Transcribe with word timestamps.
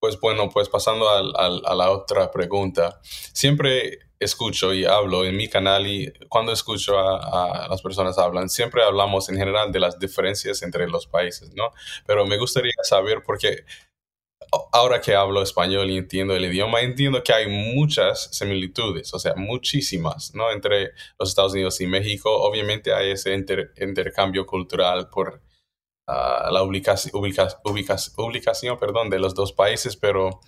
Pues 0.00 0.18
bueno, 0.18 0.48
pues 0.48 0.68
pasando 0.68 1.08
a 1.08 1.74
la 1.74 1.90
otra 1.90 2.30
pregunta. 2.30 3.00
Siempre 3.02 3.98
escucho 4.20 4.74
y 4.74 4.84
hablo 4.84 5.24
en 5.24 5.36
mi 5.36 5.48
canal 5.48 5.86
y 5.86 6.12
cuando 6.28 6.52
escucho 6.52 6.98
a, 6.98 7.66
las 7.68 7.80
personas 7.80 8.18
hablan, 8.18 8.50
siempre 8.50 8.82
hablamos 8.82 9.28
en 9.30 9.36
general 9.36 9.72
de 9.72 9.80
las 9.80 9.98
diferencias 9.98 10.62
entre 10.62 10.88
los 10.88 11.06
países, 11.06 11.54
¿no? 11.54 11.72
Pero 12.06 12.26
me 12.26 12.36
gustaría 12.36 12.72
saber 12.82 13.22
porque 13.24 13.64
ahora 14.72 15.00
que 15.00 15.14
hablo 15.14 15.42
español 15.42 15.90
y 15.90 15.96
entiendo 15.96 16.36
el 16.36 16.44
idioma, 16.44 16.82
entiendo 16.82 17.22
que 17.22 17.32
hay 17.32 17.46
muchas 17.48 18.28
similitudes, 18.32 19.12
o 19.14 19.18
sea, 19.18 19.34
muchísimas, 19.36 20.34
¿no? 20.34 20.50
Entre 20.50 20.92
los 21.18 21.30
Estados 21.30 21.52
Unidos 21.52 21.80
y 21.80 21.86
México. 21.86 22.30
Obviamente 22.42 22.92
hay 22.92 23.12
ese 23.12 23.34
intercambio 23.34 24.44
cultural 24.44 25.08
por 25.08 25.40
la 26.50 26.62
ubicación, 26.62 27.12
perdón, 28.78 29.10
de 29.10 29.18
los 29.18 29.34
dos 29.34 29.52
países, 29.52 29.96
pero 29.96 30.40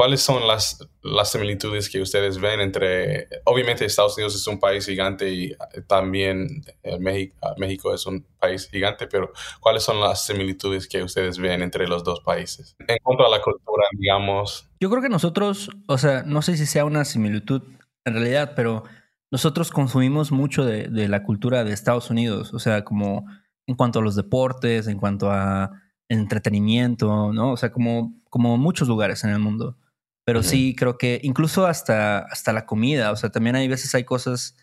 ¿cuáles 0.00 0.22
son 0.22 0.48
las, 0.48 0.78
las 1.02 1.30
similitudes 1.30 1.90
que 1.90 2.00
ustedes 2.00 2.38
ven 2.38 2.60
entre, 2.60 3.28
obviamente 3.44 3.84
Estados 3.84 4.16
Unidos 4.16 4.34
es 4.34 4.46
un 4.46 4.58
país 4.58 4.86
gigante 4.86 5.30
y 5.30 5.54
también 5.86 6.64
eh, 6.82 6.98
México, 6.98 7.36
México 7.58 7.94
es 7.94 8.06
un 8.06 8.26
país 8.38 8.66
gigante, 8.70 9.06
pero 9.08 9.30
¿cuáles 9.60 9.82
son 9.82 10.00
las 10.00 10.24
similitudes 10.24 10.88
que 10.88 11.02
ustedes 11.02 11.36
ven 11.36 11.60
entre 11.60 11.86
los 11.86 12.02
dos 12.02 12.20
países? 12.20 12.74
En 12.88 12.96
cuanto 13.02 13.26
a 13.26 13.28
la 13.28 13.42
cultura, 13.42 13.84
digamos. 13.92 14.70
Yo 14.80 14.88
creo 14.88 15.02
que 15.02 15.10
nosotros, 15.10 15.68
o 15.86 15.98
sea, 15.98 16.22
no 16.22 16.40
sé 16.40 16.56
si 16.56 16.64
sea 16.64 16.86
una 16.86 17.04
similitud 17.04 17.60
en 18.06 18.14
realidad, 18.14 18.54
pero 18.56 18.84
nosotros 19.30 19.70
consumimos 19.70 20.32
mucho 20.32 20.64
de, 20.64 20.88
de 20.88 21.08
la 21.08 21.24
cultura 21.24 21.62
de 21.62 21.74
Estados 21.74 22.08
Unidos, 22.08 22.54
o 22.54 22.58
sea, 22.58 22.84
como 22.84 23.26
en 23.66 23.76
cuanto 23.76 23.98
a 24.00 24.02
los 24.02 24.16
deportes, 24.16 24.86
en 24.86 24.98
cuanto 24.98 25.30
a 25.30 25.70
entretenimiento, 26.08 27.32
¿no? 27.32 27.52
O 27.52 27.56
sea, 27.56 27.72
como, 27.72 28.20
como 28.28 28.56
muchos 28.58 28.88
lugares 28.88 29.24
en 29.24 29.30
el 29.30 29.38
mundo. 29.38 29.76
Pero 30.24 30.42
sí, 30.42 30.74
creo 30.76 30.98
que 30.98 31.20
incluso 31.22 31.66
hasta, 31.66 32.20
hasta 32.20 32.52
la 32.52 32.66
comida, 32.66 33.10
o 33.10 33.16
sea, 33.16 33.30
también 33.30 33.56
hay 33.56 33.68
veces 33.68 33.94
hay 33.94 34.04
cosas 34.04 34.56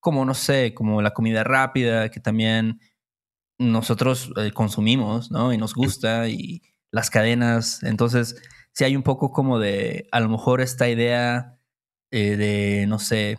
como, 0.00 0.24
no 0.24 0.34
sé, 0.34 0.74
como 0.74 1.00
la 1.00 1.14
comida 1.14 1.44
rápida, 1.44 2.10
que 2.10 2.20
también 2.20 2.80
nosotros 3.58 4.32
eh, 4.36 4.50
consumimos, 4.52 5.30
¿no? 5.30 5.52
Y 5.52 5.58
nos 5.58 5.74
gusta, 5.74 6.28
y 6.28 6.62
las 6.90 7.10
cadenas. 7.10 7.82
Entonces, 7.82 8.36
sí 8.72 8.84
hay 8.84 8.96
un 8.96 9.02
poco 9.02 9.30
como 9.30 9.58
de, 9.58 10.08
a 10.12 10.20
lo 10.20 10.28
mejor 10.28 10.60
esta 10.60 10.88
idea 10.88 11.58
eh, 12.10 12.36
de, 12.36 12.86
no 12.86 12.98
sé, 12.98 13.38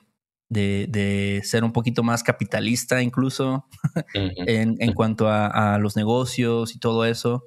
de, 0.49 0.87
de, 0.89 1.41
ser 1.43 1.63
un 1.63 1.73
poquito 1.73 2.03
más 2.03 2.23
capitalista 2.23 3.01
incluso 3.01 3.67
en, 4.13 4.75
en, 4.79 4.93
cuanto 4.93 5.27
a, 5.27 5.75
a, 5.75 5.79
los 5.79 5.95
negocios 5.95 6.75
y 6.75 6.79
todo 6.79 7.05
eso. 7.05 7.45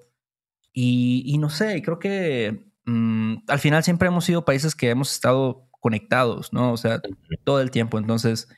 Y, 0.72 1.22
y 1.26 1.38
no 1.38 1.50
sé, 1.50 1.82
creo 1.82 1.98
que 1.98 2.68
Mm, 2.88 3.42
al 3.48 3.58
final 3.58 3.84
siempre 3.84 4.08
hemos 4.08 4.24
sido 4.24 4.46
países 4.46 4.74
que 4.74 4.88
hemos 4.88 5.12
estado 5.12 5.68
conectados, 5.80 6.54
¿no? 6.54 6.72
O 6.72 6.76
sea, 6.78 7.02
todo 7.44 7.60
el 7.60 7.70
tiempo. 7.70 7.98
Entonces, 7.98 8.48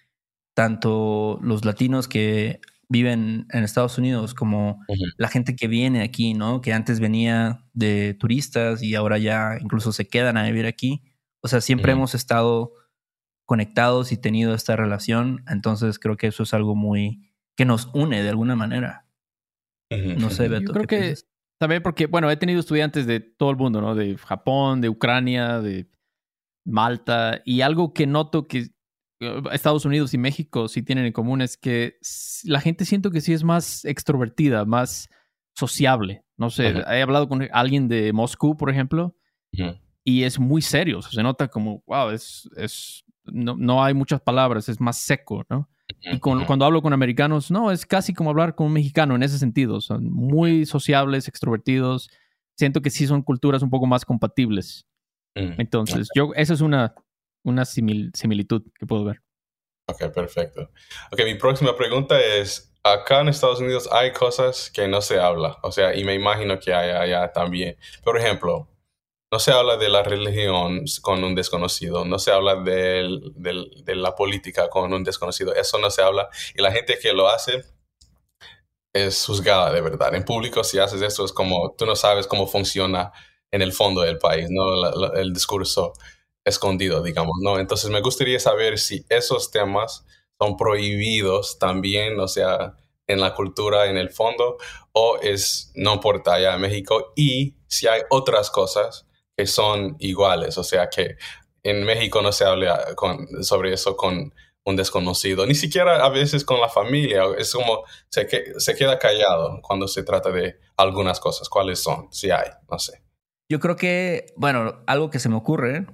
tanto 0.55 1.41
los 1.43 1.65
latinos 1.65 2.07
que 2.07 2.61
viven 2.89 3.47
en 3.51 3.65
Estados 3.65 3.99
Unidos 3.99 4.35
como 4.35 4.85
la 5.17 5.29
gente 5.29 5.57
que 5.57 5.67
viene 5.67 6.03
aquí, 6.03 6.35
¿no? 6.35 6.61
Que 6.61 6.73
antes 6.73 7.01
venía 7.01 7.65
de 7.73 8.15
turistas 8.15 8.83
y 8.83 8.95
ahora 8.95 9.19
ya 9.19 9.59
incluso 9.61 9.93
se 9.93 10.07
quedan 10.07 10.37
a 10.37 10.45
vivir 10.45 10.67
aquí. 10.67 11.03
O 11.43 11.49
sea, 11.49 11.61
siempre 11.61 11.93
hemos 11.93 12.15
estado 12.15 12.73
conectados 13.51 14.13
y 14.13 14.17
tenido 14.17 14.55
esta 14.55 14.77
relación. 14.77 15.43
Entonces, 15.49 15.99
creo 15.99 16.17
que 16.17 16.29
eso 16.29 16.45
es 16.45 16.55
algo 16.55 16.77
muy 16.77 17.33
que 17.57 17.65
nos 17.65 17.91
une 17.95 18.23
de 18.23 18.29
alguna 18.29 18.55
manera. 18.55 19.09
No 19.91 20.31
sé, 20.31 20.47
Beto. 20.47 20.67
Yo 20.69 20.73
creo 20.73 20.87
que 20.87 21.17
también 21.59 21.83
porque, 21.83 22.07
bueno, 22.07 22.31
he 22.31 22.37
tenido 22.37 22.61
estudiantes 22.61 23.09
de 23.09 23.19
todo 23.19 23.51
el 23.51 23.57
mundo, 23.57 23.81
¿no? 23.81 23.97
De 23.97 24.17
Japón, 24.19 24.81
de 24.81 24.89
Ucrania, 24.89 25.61
de 25.61 25.91
Malta, 26.65 27.43
y 27.45 27.63
algo 27.63 27.93
que 27.93 28.07
noto 28.07 28.47
que 28.47 28.69
eh, 29.19 29.43
Estados 29.51 29.85
Unidos 29.85 30.15
y 30.15 30.19
México 30.19 30.69
sí 30.69 30.85
tienen 30.85 31.07
en 31.07 31.13
común 31.13 31.43
es 31.43 31.57
que 31.57 31.99
la 32.45 32.61
gente 32.61 32.85
siento 32.85 33.11
que 33.11 33.21
sí 33.21 33.33
es 33.33 33.43
más 33.43 33.85
extrovertida, 33.85 34.65
más 34.65 35.09
sociable. 35.57 36.23
No 36.37 36.51
sé, 36.51 36.69
he 36.69 37.03
hablado 37.03 37.29
con 37.29 37.49
alguien 37.51 37.89
de 37.89 38.13
Moscú, 38.13 38.57
por 38.57 38.71
ejemplo, 38.71 39.17
y 40.05 40.23
es 40.23 40.39
muy 40.39 40.63
serio. 40.63 41.03
se 41.03 41.21
nota 41.25 41.49
como, 41.49 41.83
wow, 41.89 42.11
es, 42.11 42.49
es 42.57 43.05
no, 43.25 43.57
no, 43.57 43.85
hay 43.85 43.95
muchas 43.95 44.21
palabras, 44.21 44.69
es 44.69 44.81
más 44.81 44.99
seco, 44.99 45.45
¿no? 45.49 45.69
Y 46.03 46.19
cuando 46.19 46.65
hablo 46.65 46.83
con 46.83 46.93
americanos, 46.93 47.51
no, 47.51 47.71
es 47.71 47.85
casi 47.85 48.15
como 48.15 48.31
hablar 48.31 48.55
con 48.55 48.69
un 48.69 48.73
mexicano 48.73 49.17
en 49.17 49.23
ese 49.23 49.39
sentido. 49.39 49.81
Son 49.81 50.05
muy 50.11 50.65
sociables, 50.65 51.27
extrovertidos. 51.29 52.09
Siento 52.57 52.81
que 52.81 52.91
sí 52.91 53.07
son 53.07 53.23
culturas 53.23 53.63
un 53.63 53.71
poco 53.71 53.87
más 53.87 54.05
compatibles. 54.05 54.87
Mm, 55.35 55.61
Entonces, 55.61 56.09
yo, 56.15 56.31
esa 56.35 56.55
es 56.55 56.61
una, 56.61 56.95
una 57.43 57.65
similitud 57.65 58.63
que 58.79 58.87
puedo 58.87 59.05
ver. 59.05 59.21
Ok, 59.87 60.13
perfecto. 60.13 60.71
Ok, 61.11 61.21
mi 61.25 61.35
próxima 61.35 61.77
pregunta 61.77 62.21
es, 62.21 62.73
acá 62.83 63.21
en 63.21 63.29
Estados 63.29 63.61
Unidos 63.61 63.89
hay 63.93 64.13
cosas 64.13 64.71
que 64.71 64.87
no 64.89 65.01
se 65.01 65.19
habla, 65.19 65.59
o 65.63 65.73
sea, 65.73 65.95
y 65.95 66.05
me 66.05 66.15
imagino 66.15 66.59
que 66.59 66.73
hay 66.73 66.91
allá 66.91 67.33
también. 67.33 67.77
Por 68.05 68.17
ejemplo, 68.17 68.69
no 69.31 69.39
se 69.39 69.53
habla 69.53 69.77
de 69.77 69.89
la 69.89 70.03
religión 70.03 70.85
con 71.03 71.23
un 71.23 71.35
desconocido, 71.35 72.05
no 72.05 72.19
se 72.19 72.33
habla 72.33 72.57
de, 72.57 73.09
la 73.87 74.15
política 74.17 74.69
con 74.69 74.93
un 74.93 75.05
desconocido, 75.05 75.55
eso 75.55 75.79
no 75.79 75.91
se 75.91 76.03
habla. 76.03 76.29
Y 76.55 76.63
la 76.63 76.73
gente 76.73 76.99
que 76.99 77.13
lo 77.13 77.29
hace 77.29 77.65
es 78.93 79.25
juzgada 79.25 79.73
de 79.73 79.81
verdad. 79.81 80.15
En 80.15 80.25
público, 80.25 80.65
si 80.65 80.79
haces 80.79 81.01
eso, 81.03 81.25
es 81.25 81.33
como 81.33 81.75
tú 81.79 81.87
no 81.87 81.95
sabes 81.95 82.27
cómo 82.27 82.49
funciona 82.49 83.13
en 83.53 83.63
el 83.63 83.73
fondo 83.73 84.01
del 84.01 84.19
país, 84.19 84.49
¿no? 84.51 85.13
el 85.15 85.33
discurso 85.33 85.93
escondido, 86.45 87.03
digamos, 87.03 87.37
¿no? 87.43 87.59
Entonces 87.59 87.91
me 87.91 88.01
gustaría 88.01 88.41
saber 88.41 88.79
si 88.79 89.05
esos 89.09 89.51
temas 89.51 90.05
son 90.39 90.57
prohibidos 90.57 91.59
también, 91.59 92.19
o 92.19 92.27
sea, 92.27 92.75
en 93.07 93.21
la 93.21 93.35
cultura, 93.35 93.87
en 93.87 93.97
el 93.97 94.11
fondo, 94.11 94.57
o 94.93 95.19
es 95.21 95.71
no 95.75 95.95
importa 95.95 96.35
allá 96.35 96.55
en 96.55 96.61
México, 96.61 97.13
y 97.15 97.57
si 97.67 97.87
hay 97.87 98.03
otras 98.09 98.51
cosas 98.51 99.07
son 99.47 99.97
iguales, 99.99 100.59
o 100.59 100.65
sea 100.65 100.89
que 100.89 101.17
en 101.63 101.85
México 101.85 102.23
no 102.23 102.33
se 102.33 102.45
habla 102.45 102.95
con, 102.95 103.45
sobre 103.45 103.73
eso 103.73 103.97
con 103.97 104.33
un 104.65 104.77
desconocido, 104.77 105.47
ni 105.47 105.55
siquiera 105.55 106.05
a 106.05 106.09
veces 106.11 106.45
con 106.45 106.61
la 106.61 106.69
familia, 106.69 107.25
es 107.39 107.53
como 107.53 107.85
se, 108.09 108.29
se 108.59 108.75
queda 108.75 108.99
callado 108.99 109.61
cuando 109.63 109.89
se 109.89 110.03
trata 110.03 110.31
de 110.31 110.59
algunas 110.77 111.19
cosas, 111.21 111.49
cuáles 111.49 111.83
son, 111.83 112.09
si 112.11 112.31
hay, 112.31 112.49
no 112.71 112.79
sé. 112.79 113.03
Yo 113.51 113.59
creo 113.59 113.77
que, 113.77 114.33
bueno, 114.37 114.83
algo 114.87 115.11
que 115.11 115.19
se 115.19 115.29
me 115.29 115.37
ocurre, 115.37 115.87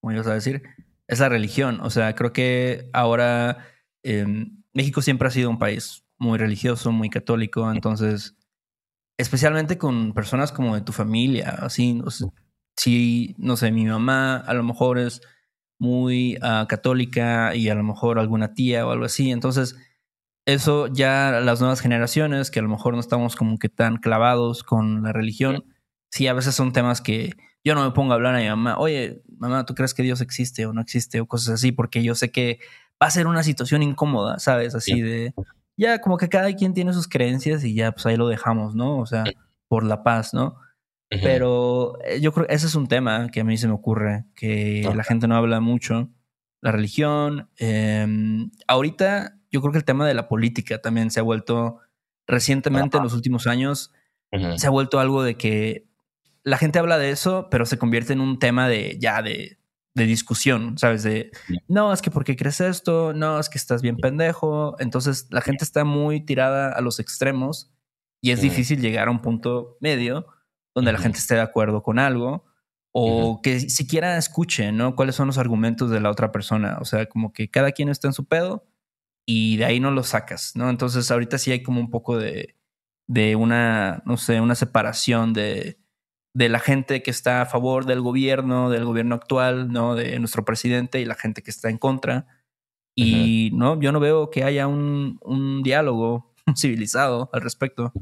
como 0.00 0.12
ibas 0.12 0.26
a 0.26 0.34
decir, 0.34 0.62
es 1.08 1.20
la 1.20 1.28
religión, 1.28 1.80
o 1.82 1.90
sea, 1.90 2.14
creo 2.14 2.32
que 2.32 2.88
ahora 2.92 3.68
em, 4.02 4.62
México 4.72 5.02
siempre 5.02 5.28
ha 5.28 5.30
sido 5.30 5.50
un 5.50 5.58
país 5.58 6.04
muy 6.18 6.38
religioso, 6.38 6.92
muy 6.92 7.10
católico, 7.10 7.70
entonces, 7.70 8.36
especialmente 9.18 9.76
con 9.76 10.14
personas 10.14 10.52
como 10.52 10.74
de 10.74 10.80
tu 10.80 10.92
familia, 10.92 11.50
así, 11.60 12.00
si, 12.76 13.34
no 13.38 13.56
sé, 13.56 13.70
mi 13.70 13.84
mamá 13.84 14.36
a 14.36 14.54
lo 14.54 14.62
mejor 14.62 14.98
es 14.98 15.20
muy 15.78 16.38
ah, 16.42 16.66
católica 16.68 17.54
y 17.54 17.68
a 17.68 17.74
lo 17.74 17.82
mejor 17.82 18.18
alguna 18.18 18.54
tía 18.54 18.86
o 18.86 18.90
algo 18.90 19.04
así, 19.04 19.30
entonces 19.30 19.76
eso 20.46 20.88
ya 20.88 21.40
las 21.40 21.60
nuevas 21.60 21.80
generaciones 21.80 22.50
que 22.50 22.60
a 22.60 22.62
lo 22.62 22.68
mejor 22.68 22.94
no 22.94 23.00
estamos 23.00 23.36
como 23.36 23.58
que 23.58 23.68
tan 23.68 23.96
clavados 23.96 24.62
con 24.62 25.02
la 25.02 25.12
religión, 25.12 25.64
sí, 26.10 26.26
a 26.28 26.34
veces 26.34 26.54
son 26.54 26.72
temas 26.72 27.00
que 27.00 27.32
yo 27.64 27.74
no 27.74 27.84
me 27.84 27.92
pongo 27.92 28.12
a 28.12 28.16
hablar 28.16 28.34
a 28.34 28.38
mi 28.38 28.48
mamá, 28.48 28.76
oye, 28.78 29.22
mamá, 29.38 29.64
¿tú 29.64 29.74
crees 29.74 29.94
que 29.94 30.02
Dios 30.02 30.20
existe 30.20 30.66
o 30.66 30.72
no 30.72 30.80
existe 30.80 31.20
o 31.20 31.26
cosas 31.26 31.54
así? 31.54 31.72
Porque 31.72 32.02
yo 32.02 32.14
sé 32.14 32.30
que 32.32 32.58
va 33.00 33.06
a 33.06 33.10
ser 33.10 33.26
una 33.26 33.42
situación 33.42 33.82
incómoda, 33.82 34.38
¿sabes? 34.38 34.74
Así 34.74 35.00
de, 35.00 35.32
ya 35.76 36.00
como 36.00 36.16
que 36.16 36.28
cada 36.28 36.52
quien 36.54 36.74
tiene 36.74 36.92
sus 36.92 37.08
creencias 37.08 37.64
y 37.64 37.74
ya 37.74 37.92
pues 37.92 38.06
ahí 38.06 38.16
lo 38.16 38.28
dejamos, 38.28 38.74
¿no? 38.74 38.98
O 38.98 39.06
sea, 39.06 39.24
por 39.68 39.84
la 39.84 40.02
paz, 40.02 40.34
¿no? 40.34 40.56
Pero 41.20 41.98
eh, 42.04 42.20
yo 42.20 42.32
creo 42.32 42.46
que 42.46 42.54
ese 42.54 42.66
es 42.66 42.74
un 42.74 42.88
tema 42.88 43.28
que 43.30 43.40
a 43.40 43.44
mí 43.44 43.56
se 43.58 43.66
me 43.66 43.74
ocurre, 43.74 44.24
que 44.34 44.90
la 44.94 45.04
gente 45.04 45.28
no 45.28 45.36
habla 45.36 45.60
mucho. 45.60 46.10
La 46.60 46.72
religión. 46.72 47.50
Em, 47.56 48.50
ahorita 48.68 49.38
yo 49.50 49.60
creo 49.60 49.72
que 49.72 49.78
el 49.78 49.84
tema 49.84 50.06
de 50.06 50.14
la 50.14 50.28
política 50.28 50.80
también 50.80 51.10
se 51.10 51.20
ha 51.20 51.22
vuelto, 51.22 51.80
recientemente 52.26 52.96
en 52.96 53.02
los 53.02 53.14
últimos 53.14 53.46
años, 53.46 53.92
se 54.56 54.66
ha 54.66 54.70
vuelto 54.70 54.98
algo 54.98 55.22
de 55.22 55.36
que 55.36 55.86
la 56.42 56.56
gente 56.56 56.78
habla 56.78 56.96
de 56.96 57.10
eso, 57.10 57.48
pero 57.50 57.66
se 57.66 57.76
convierte 57.76 58.14
en 58.14 58.20
un 58.20 58.38
tema 58.38 58.66
de 58.66 58.96
ya 58.98 59.20
de, 59.20 59.58
de 59.94 60.06
discusión, 60.06 60.78
¿sabes? 60.78 61.02
De, 61.02 61.30
no, 61.68 61.92
es 61.92 62.00
que 62.00 62.10
¿por 62.10 62.24
qué 62.24 62.34
crees 62.34 62.60
esto? 62.60 63.12
No, 63.12 63.38
es 63.38 63.50
que 63.50 63.58
estás 63.58 63.82
bien 63.82 63.98
pendejo. 63.98 64.76
Entonces 64.78 65.28
la 65.30 65.42
gente 65.42 65.64
está 65.64 65.84
muy 65.84 66.24
tirada 66.24 66.72
a 66.72 66.80
los 66.80 66.98
extremos 66.98 67.70
y 68.22 68.30
es 68.30 68.40
difícil 68.40 68.80
llegar 68.80 69.08
a 69.08 69.10
un 69.10 69.20
punto 69.20 69.76
medio 69.80 70.26
donde 70.74 70.92
la 70.92 70.98
gente 70.98 71.18
esté 71.18 71.34
de 71.34 71.40
acuerdo 71.40 71.82
con 71.82 71.98
algo 71.98 72.44
o 72.92 73.40
que 73.42 73.58
siquiera 73.60 74.18
escuche, 74.18 74.70
¿no? 74.70 74.94
Cuáles 74.94 75.14
son 75.14 75.26
los 75.26 75.38
argumentos 75.38 75.90
de 75.90 76.00
la 76.00 76.10
otra 76.10 76.30
persona. 76.30 76.78
O 76.80 76.84
sea, 76.84 77.06
como 77.06 77.32
que 77.32 77.50
cada 77.50 77.72
quien 77.72 77.88
está 77.88 78.06
en 78.06 78.12
su 78.12 78.26
pedo 78.26 78.66
y 79.26 79.56
de 79.56 79.64
ahí 79.64 79.80
no 79.80 79.90
lo 79.90 80.02
sacas, 80.02 80.52
¿no? 80.56 80.68
Entonces 80.68 81.10
ahorita 81.10 81.38
sí 81.38 81.52
hay 81.52 81.62
como 81.62 81.80
un 81.80 81.90
poco 81.90 82.18
de, 82.18 82.56
de 83.08 83.34
una, 83.34 84.02
no 84.04 84.18
sé, 84.18 84.40
una 84.40 84.54
separación 84.54 85.32
de, 85.32 85.78
de 86.34 86.48
la 86.50 86.58
gente 86.58 87.02
que 87.02 87.10
está 87.10 87.42
a 87.42 87.46
favor 87.46 87.86
del 87.86 88.02
gobierno, 88.02 88.68
del 88.68 88.84
gobierno 88.84 89.14
actual, 89.14 89.72
¿no? 89.72 89.94
De 89.94 90.18
nuestro 90.18 90.44
presidente 90.44 91.00
y 91.00 91.06
la 91.06 91.14
gente 91.14 91.42
que 91.42 91.50
está 91.50 91.70
en 91.70 91.78
contra. 91.78 92.26
Y 92.94 93.50
no, 93.54 93.80
yo 93.80 93.90
no 93.90 94.00
veo 94.00 94.28
que 94.28 94.44
haya 94.44 94.66
un, 94.66 95.18
un 95.22 95.62
diálogo 95.62 96.34
civilizado 96.56 97.30
al 97.32 97.40
respecto. 97.40 97.92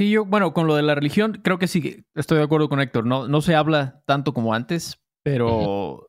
Sí, 0.00 0.10
yo, 0.10 0.24
bueno, 0.24 0.54
con 0.54 0.66
lo 0.66 0.76
de 0.76 0.82
la 0.82 0.94
religión, 0.94 1.42
creo 1.44 1.58
que 1.58 1.66
sí, 1.66 2.06
estoy 2.14 2.38
de 2.38 2.44
acuerdo 2.44 2.70
con 2.70 2.80
Héctor. 2.80 3.04
No, 3.04 3.28
no 3.28 3.42
se 3.42 3.54
habla 3.54 4.02
tanto 4.06 4.32
como 4.32 4.54
antes, 4.54 4.98
pero 5.22 6.08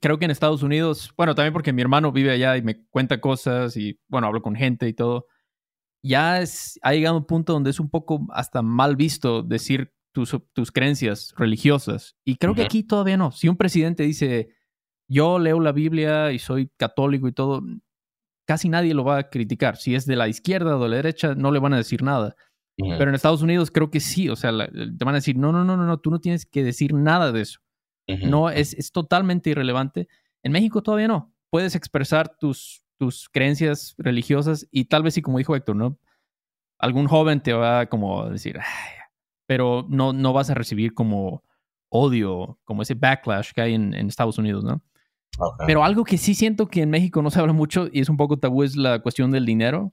creo 0.00 0.18
que 0.18 0.24
en 0.24 0.30
Estados 0.30 0.62
Unidos, 0.62 1.12
bueno, 1.14 1.34
también 1.34 1.52
porque 1.52 1.74
mi 1.74 1.82
hermano 1.82 2.10
vive 2.10 2.30
allá 2.30 2.56
y 2.56 2.62
me 2.62 2.86
cuenta 2.88 3.20
cosas 3.20 3.76
y, 3.76 4.00
bueno, 4.08 4.28
hablo 4.28 4.40
con 4.40 4.54
gente 4.54 4.88
y 4.88 4.94
todo 4.94 5.26
ya 6.02 6.40
es, 6.40 6.78
ha 6.82 6.94
llegado 6.94 7.16
a 7.16 7.18
un 7.18 7.26
punto 7.26 7.52
donde 7.52 7.68
es 7.68 7.80
un 7.80 7.90
poco 7.90 8.26
hasta 8.30 8.62
mal 8.62 8.96
visto 8.96 9.42
decir 9.42 9.92
tus, 10.14 10.34
tus 10.54 10.72
creencias 10.72 11.34
religiosas. 11.36 12.16
Y 12.24 12.36
creo 12.36 12.54
que 12.54 12.62
aquí 12.62 12.82
todavía 12.82 13.18
no. 13.18 13.30
Si 13.30 13.46
un 13.46 13.58
presidente 13.58 14.04
dice, 14.04 14.54
yo 15.06 15.38
leo 15.38 15.60
la 15.60 15.72
Biblia 15.72 16.32
y 16.32 16.38
soy 16.38 16.70
católico 16.78 17.28
y 17.28 17.32
todo, 17.32 17.62
casi 18.46 18.68
nadie 18.68 18.94
lo 18.94 19.04
va 19.04 19.18
a 19.18 19.28
criticar. 19.28 19.76
Si 19.76 19.94
es 19.94 20.06
de 20.06 20.16
la 20.16 20.28
izquierda 20.28 20.76
o 20.76 20.82
de 20.82 20.88
la 20.88 20.96
derecha, 20.96 21.34
no 21.34 21.50
le 21.50 21.58
van 21.58 21.74
a 21.74 21.78
decir 21.78 22.02
nada. 22.02 22.34
Pero 22.78 23.10
en 23.10 23.14
Estados 23.14 23.42
Unidos 23.42 23.72
creo 23.72 23.90
que 23.90 23.98
sí, 23.98 24.28
o 24.28 24.36
sea, 24.36 24.52
te 24.52 25.04
van 25.04 25.14
a 25.14 25.18
decir, 25.18 25.36
no, 25.36 25.50
no, 25.50 25.64
no, 25.64 25.76
no, 25.76 25.84
no, 25.84 25.98
tú 25.98 26.10
no 26.10 26.20
tienes 26.20 26.46
que 26.46 26.62
decir 26.62 26.94
nada 26.94 27.32
de 27.32 27.40
eso. 27.40 27.60
No, 28.22 28.48
es, 28.48 28.72
es 28.74 28.92
totalmente 28.92 29.50
irrelevante. 29.50 30.08
En 30.42 30.52
México 30.52 30.82
todavía 30.82 31.08
no. 31.08 31.34
Puedes 31.50 31.74
expresar 31.74 32.36
tus, 32.38 32.82
tus 32.98 33.28
creencias 33.28 33.94
religiosas 33.98 34.66
y 34.70 34.86
tal 34.86 35.02
vez 35.02 35.14
sí, 35.14 35.22
como 35.22 35.38
dijo 35.38 35.56
Héctor, 35.56 35.76
¿no? 35.76 35.98
Algún 36.78 37.06
joven 37.06 37.42
te 37.42 37.52
va 37.52 37.86
como 37.86 38.22
a 38.22 38.30
decir, 38.30 38.58
pero 39.46 39.86
no, 39.88 40.12
no 40.12 40.32
vas 40.32 40.50
a 40.50 40.54
recibir 40.54 40.94
como 40.94 41.42
odio, 41.90 42.58
como 42.64 42.82
ese 42.82 42.94
backlash 42.94 43.52
que 43.52 43.60
hay 43.60 43.74
en, 43.74 43.94
Estados 43.94 44.38
Unidos, 44.38 44.64
¿no? 44.64 44.82
Pero 45.66 45.84
algo 45.84 46.04
que 46.04 46.18
sí 46.18 46.34
siento 46.34 46.66
que 46.66 46.82
en 46.82 46.90
México 46.90 47.22
no 47.22 47.30
se 47.30 47.40
habla 47.40 47.52
mucho 47.52 47.88
y 47.92 48.00
es 48.00 48.08
un 48.08 48.16
poco 48.16 48.38
tabú 48.38 48.62
es 48.62 48.76
la 48.76 49.00
cuestión 49.00 49.30
del 49.30 49.46
dinero. 49.46 49.92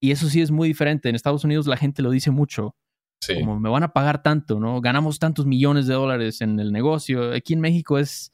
Y 0.00 0.12
eso 0.12 0.28
sí 0.28 0.40
es 0.40 0.50
muy 0.50 0.68
diferente. 0.68 1.08
En 1.08 1.14
Estados 1.14 1.44
Unidos 1.44 1.66
la 1.66 1.76
gente 1.76 2.02
lo 2.02 2.10
dice 2.10 2.30
mucho. 2.30 2.76
Sí. 3.20 3.40
Como 3.40 3.58
me 3.58 3.68
van 3.68 3.82
a 3.82 3.92
pagar 3.92 4.22
tanto, 4.22 4.60
¿no? 4.60 4.80
Ganamos 4.80 5.18
tantos 5.18 5.44
millones 5.44 5.86
de 5.86 5.94
dólares 5.94 6.40
en 6.40 6.60
el 6.60 6.72
negocio. 6.72 7.32
Aquí 7.32 7.52
en 7.52 7.60
México 7.60 7.98
es 7.98 8.32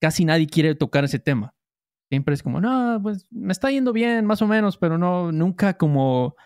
casi 0.00 0.24
nadie 0.24 0.46
quiere 0.46 0.74
tocar 0.74 1.04
ese 1.04 1.18
tema. 1.18 1.54
Siempre 2.10 2.34
es 2.34 2.42
como, 2.42 2.60
no, 2.60 3.00
pues 3.02 3.26
me 3.30 3.52
está 3.52 3.70
yendo 3.70 3.92
bien, 3.92 4.24
más 4.24 4.40
o 4.40 4.46
menos, 4.46 4.78
pero 4.78 4.96
no, 4.96 5.30
nunca 5.30 5.76
como, 5.76 6.36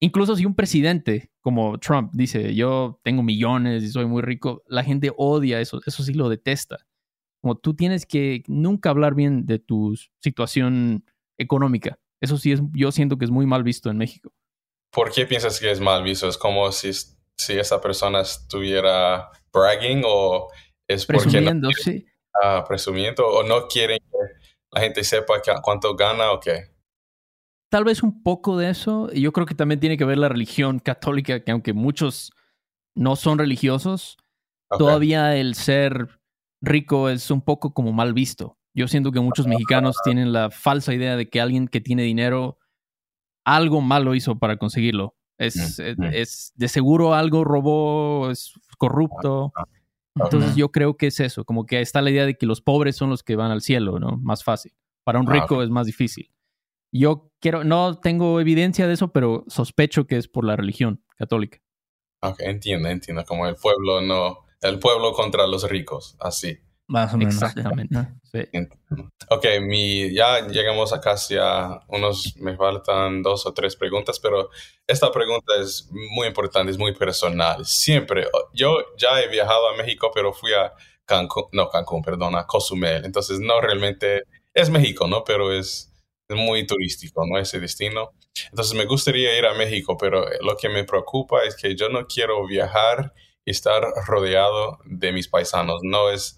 incluso 0.00 0.36
si 0.36 0.46
un 0.46 0.54
presidente 0.54 1.32
como 1.42 1.78
Trump 1.78 2.12
dice, 2.14 2.54
yo 2.54 3.00
tengo 3.02 3.22
millones 3.22 3.82
y 3.82 3.88
soy 3.88 4.06
muy 4.06 4.22
rico, 4.22 4.62
la 4.68 4.84
gente 4.84 5.12
odia 5.16 5.60
eso, 5.60 5.80
eso 5.84 6.04
sí 6.04 6.14
lo 6.14 6.28
detesta. 6.28 6.86
Como 7.42 7.56
tú 7.56 7.74
tienes 7.74 8.06
que 8.06 8.44
nunca 8.46 8.90
hablar 8.90 9.16
bien 9.16 9.44
de 9.44 9.58
tu 9.58 9.96
situación 10.20 11.04
económica. 11.36 11.98
Eso 12.22 12.38
sí 12.38 12.52
es, 12.52 12.60
yo 12.72 12.92
siento 12.92 13.18
que 13.18 13.24
es 13.24 13.30
muy 13.30 13.46
mal 13.46 13.64
visto 13.64 13.90
en 13.90 13.98
México. 13.98 14.32
¿Por 14.92 15.10
qué 15.10 15.26
piensas 15.26 15.58
que 15.58 15.70
es 15.70 15.80
mal 15.80 16.04
visto? 16.04 16.28
¿Es 16.28 16.38
como 16.38 16.70
si, 16.70 16.92
si 16.92 17.58
esa 17.58 17.80
persona 17.80 18.20
estuviera 18.20 19.28
bragging 19.52 20.02
o 20.06 20.48
es 20.88 21.04
porque 21.04 21.40
no 21.40 21.70
sí. 21.72 22.06
presumiendo 22.68 23.26
o 23.26 23.42
no 23.42 23.66
quieren 23.66 23.98
que 23.98 24.18
la 24.70 24.80
gente 24.80 25.02
sepa 25.04 25.42
cuánto 25.62 25.96
gana 25.96 26.32
o 26.32 26.40
qué. 26.40 26.70
Tal 27.70 27.84
vez 27.84 28.02
un 28.02 28.22
poco 28.22 28.56
de 28.56 28.70
eso. 28.70 29.08
Y 29.12 29.22
yo 29.22 29.32
creo 29.32 29.46
que 29.46 29.54
también 29.54 29.80
tiene 29.80 29.96
que 29.96 30.04
ver 30.04 30.18
la 30.18 30.28
religión 30.28 30.78
católica, 30.78 31.42
que 31.42 31.50
aunque 31.50 31.72
muchos 31.72 32.32
no 32.94 33.16
son 33.16 33.38
religiosos, 33.38 34.16
todavía 34.78 35.36
el 35.36 35.54
ser 35.54 36.20
rico 36.62 37.08
es 37.08 37.30
un 37.30 37.42
poco 37.42 37.74
como 37.74 37.92
mal 37.92 38.14
visto. 38.14 38.58
Yo 38.74 38.88
siento 38.88 39.12
que 39.12 39.20
muchos 39.20 39.46
mexicanos 39.46 39.96
tienen 40.04 40.32
la 40.32 40.50
falsa 40.50 40.94
idea 40.94 41.16
de 41.16 41.28
que 41.28 41.40
alguien 41.40 41.68
que 41.68 41.80
tiene 41.80 42.02
dinero 42.02 42.58
algo 43.44 43.80
malo 43.80 44.14
hizo 44.14 44.38
para 44.38 44.56
conseguirlo. 44.56 45.14
Es, 45.38 45.78
mm, 45.78 46.02
mm. 46.02 46.04
es, 46.12 46.52
de 46.54 46.68
seguro 46.68 47.14
algo 47.14 47.44
robó, 47.44 48.30
es 48.30 48.52
corrupto. 48.78 49.52
Entonces 50.14 50.56
yo 50.56 50.70
creo 50.70 50.96
que 50.96 51.06
es 51.06 51.20
eso, 51.20 51.44
como 51.44 51.64
que 51.64 51.80
está 51.80 52.02
la 52.02 52.10
idea 52.10 52.26
de 52.26 52.36
que 52.36 52.46
los 52.46 52.60
pobres 52.60 52.96
son 52.96 53.10
los 53.10 53.22
que 53.22 53.34
van 53.34 53.50
al 53.50 53.62
cielo, 53.62 53.98
¿no? 53.98 54.18
Más 54.18 54.44
fácil. 54.44 54.72
Para 55.04 55.18
un 55.18 55.28
ah, 55.28 55.32
rico 55.32 55.62
es 55.62 55.70
más 55.70 55.86
difícil. 55.86 56.30
Yo 56.92 57.32
quiero, 57.40 57.64
no 57.64 57.98
tengo 57.98 58.38
evidencia 58.38 58.86
de 58.86 58.94
eso, 58.94 59.12
pero 59.12 59.44
sospecho 59.48 60.06
que 60.06 60.18
es 60.18 60.28
por 60.28 60.44
la 60.44 60.54
religión 60.54 61.02
católica. 61.16 61.60
Ok, 62.20 62.40
entiendo, 62.40 62.88
entiendo. 62.88 63.24
Como 63.24 63.46
el 63.46 63.56
pueblo 63.56 64.02
no, 64.02 64.40
el 64.60 64.78
pueblo 64.78 65.12
contra 65.12 65.46
los 65.46 65.68
ricos, 65.68 66.16
así. 66.20 66.58
Más 66.92 67.14
o 67.14 67.16
menos. 67.16 67.34
Exactamente. 67.36 67.96
Ok, 69.30 69.46
mi, 69.62 70.12
ya 70.14 70.46
llegamos 70.46 70.92
a 70.92 71.00
casi 71.00 71.36
a 71.40 71.80
unos, 71.88 72.36
me 72.36 72.54
faltan 72.54 73.22
dos 73.22 73.46
o 73.46 73.54
tres 73.54 73.76
preguntas, 73.76 74.20
pero 74.20 74.50
esta 74.86 75.10
pregunta 75.10 75.54
es 75.58 75.88
muy 75.90 76.26
importante, 76.26 76.70
es 76.70 76.76
muy 76.76 76.94
personal. 76.94 77.64
Siempre, 77.64 78.26
yo 78.52 78.76
ya 78.98 79.22
he 79.22 79.28
viajado 79.28 79.68
a 79.68 79.76
México, 79.76 80.10
pero 80.14 80.34
fui 80.34 80.52
a 80.52 80.74
Cancún, 81.06 81.44
no 81.52 81.70
Cancún, 81.70 82.02
perdón, 82.02 82.36
a 82.36 82.46
Cozumel. 82.46 83.06
Entonces, 83.06 83.40
no 83.40 83.58
realmente, 83.62 84.24
es 84.52 84.68
México, 84.68 85.08
¿no? 85.08 85.24
Pero 85.24 85.50
es, 85.50 85.90
es 86.28 86.36
muy 86.36 86.66
turístico, 86.66 87.24
¿no? 87.26 87.38
Ese 87.38 87.58
destino. 87.58 88.10
Entonces, 88.50 88.76
me 88.76 88.84
gustaría 88.84 89.38
ir 89.38 89.46
a 89.46 89.54
México, 89.54 89.96
pero 89.96 90.26
lo 90.42 90.58
que 90.58 90.68
me 90.68 90.84
preocupa 90.84 91.42
es 91.44 91.56
que 91.56 91.74
yo 91.74 91.88
no 91.88 92.06
quiero 92.06 92.46
viajar 92.46 93.14
y 93.46 93.52
estar 93.52 93.82
rodeado 94.06 94.78
de 94.84 95.10
mis 95.12 95.28
paisanos. 95.28 95.80
No 95.82 96.10
es 96.10 96.36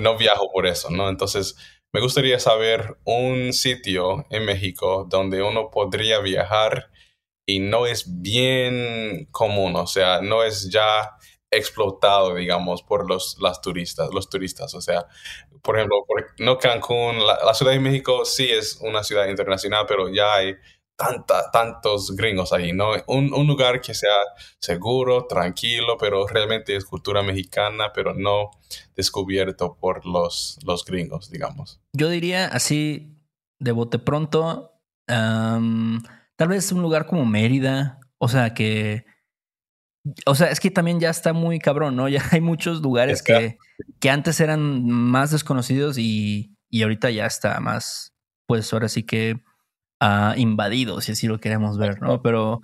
no 0.00 0.16
viajo 0.16 0.50
por 0.52 0.66
eso, 0.66 0.90
¿no? 0.90 1.08
Entonces, 1.08 1.56
me 1.92 2.00
gustaría 2.00 2.38
saber 2.38 2.98
un 3.04 3.52
sitio 3.52 4.26
en 4.30 4.44
México 4.44 5.06
donde 5.08 5.42
uno 5.42 5.70
podría 5.70 6.20
viajar 6.20 6.90
y 7.46 7.58
no 7.58 7.86
es 7.86 8.20
bien 8.22 9.26
común, 9.32 9.74
o 9.76 9.86
sea, 9.86 10.20
no 10.20 10.44
es 10.44 10.70
ya 10.70 11.10
explotado, 11.50 12.36
digamos, 12.36 12.82
por 12.82 13.08
los 13.08 13.38
las 13.40 13.60
turistas, 13.60 14.10
los 14.14 14.30
turistas. 14.30 14.74
O 14.74 14.80
sea, 14.80 15.06
por 15.62 15.76
ejemplo, 15.76 16.04
no 16.38 16.58
Cancún, 16.58 17.26
la 17.26 17.54
Ciudad 17.54 17.72
de 17.72 17.80
México 17.80 18.24
sí 18.24 18.48
es 18.50 18.78
una 18.82 19.02
ciudad 19.02 19.26
internacional, 19.28 19.84
pero 19.88 20.08
ya 20.08 20.34
hay 20.34 20.54
tanta, 21.00 21.50
tantos 21.50 22.14
gringos 22.14 22.52
ahí, 22.52 22.74
¿no? 22.74 22.90
Un, 23.06 23.32
un, 23.32 23.46
lugar 23.46 23.80
que 23.80 23.94
sea 23.94 24.18
seguro, 24.58 25.26
tranquilo, 25.26 25.96
pero 25.98 26.26
realmente 26.26 26.76
es 26.76 26.84
cultura 26.84 27.22
mexicana, 27.22 27.90
pero 27.94 28.12
no 28.14 28.50
descubierto 28.94 29.78
por 29.80 30.04
los, 30.04 30.58
los 30.62 30.84
gringos, 30.84 31.30
digamos. 31.30 31.80
Yo 31.94 32.10
diría 32.10 32.46
así, 32.46 33.16
de 33.58 33.72
bote 33.72 33.98
pronto, 33.98 34.78
tal 35.06 36.48
vez 36.48 36.70
un 36.70 36.82
lugar 36.82 37.06
como 37.06 37.24
Mérida, 37.24 37.98
o 38.18 38.28
sea, 38.28 38.52
que... 38.52 39.06
O 40.26 40.34
sea, 40.34 40.50
es 40.50 40.60
que 40.60 40.70
también 40.70 40.98
ya 41.00 41.10
está 41.10 41.32
muy 41.32 41.58
cabrón, 41.58 41.96
¿no? 41.96 42.08
Ya 42.10 42.22
hay 42.30 42.42
muchos 42.42 42.82
lugares 42.82 43.22
que, 43.22 43.56
que 44.00 44.10
antes 44.10 44.38
eran 44.40 44.86
más 44.86 45.30
desconocidos 45.30 45.96
y, 45.96 46.56
y 46.68 46.82
ahorita 46.82 47.10
ya 47.10 47.24
está 47.24 47.58
más, 47.60 48.14
pues 48.46 48.70
ahora 48.74 48.88
sí 48.88 49.02
que 49.02 49.42
uh, 50.00 50.38
invadido, 50.38 51.00
si 51.00 51.12
así 51.12 51.26
lo 51.26 51.38
queremos 51.38 51.78
ver, 51.78 52.00
¿no? 52.00 52.22
Pero 52.22 52.60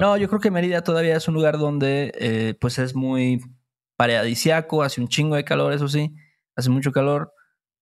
no, 0.00 0.16
yo 0.16 0.28
creo 0.28 0.40
que 0.40 0.50
Mérida 0.50 0.82
todavía 0.82 1.16
es 1.16 1.28
un 1.28 1.34
lugar 1.34 1.58
donde 1.58 2.12
eh, 2.18 2.54
pues 2.60 2.78
es 2.78 2.94
muy 2.94 3.40
paradisiaco, 3.96 4.82
hace 4.82 5.00
un 5.00 5.08
chingo 5.08 5.34
de 5.36 5.44
calor, 5.44 5.72
eso 5.72 5.88
sí, 5.88 6.14
hace 6.56 6.70
mucho 6.70 6.92
calor. 6.92 7.32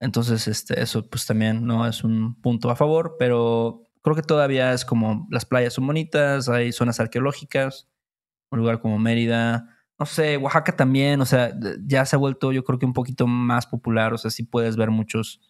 Entonces, 0.01 0.49
este, 0.49 0.81
eso 0.81 1.09
pues 1.09 1.27
también 1.27 1.67
no 1.67 1.87
es 1.87 2.05
un 2.05 2.41
punto 2.41 2.71
a 2.71 2.77
favor, 2.77 3.17
pero 3.19 3.83
creo 4.03 4.17
que 4.17 4.23
todavía 4.23 4.73
es 4.73 4.85
como 4.85 5.27
las 5.31 5.45
playas 5.45 5.75
son 5.75 5.87
bonitas, 5.87 6.49
hay 6.49 6.73
zonas 6.73 7.01
arqueológicas, 7.01 7.89
un 8.51 8.61
lugar 8.61 8.81
como 8.81 8.99
Mérida, 8.99 9.69
no 9.99 10.07
sé, 10.07 10.37
Oaxaca 10.37 10.77
también, 10.77 11.21
o 11.21 11.27
sea, 11.27 11.53
ya 11.87 12.05
se 12.05 12.17
ha 12.17 12.19
vuelto 12.19 12.53
yo 12.53 12.65
creo 12.65 12.79
que 12.79 12.87
un 12.87 12.93
poquito 12.93 13.27
más 13.27 13.67
popular, 13.67 14.13
o 14.15 14.19
sea, 14.19 14.31
sí 14.31 14.43
puedes 14.43 14.77
ver 14.77 14.91
muchos 14.91 15.41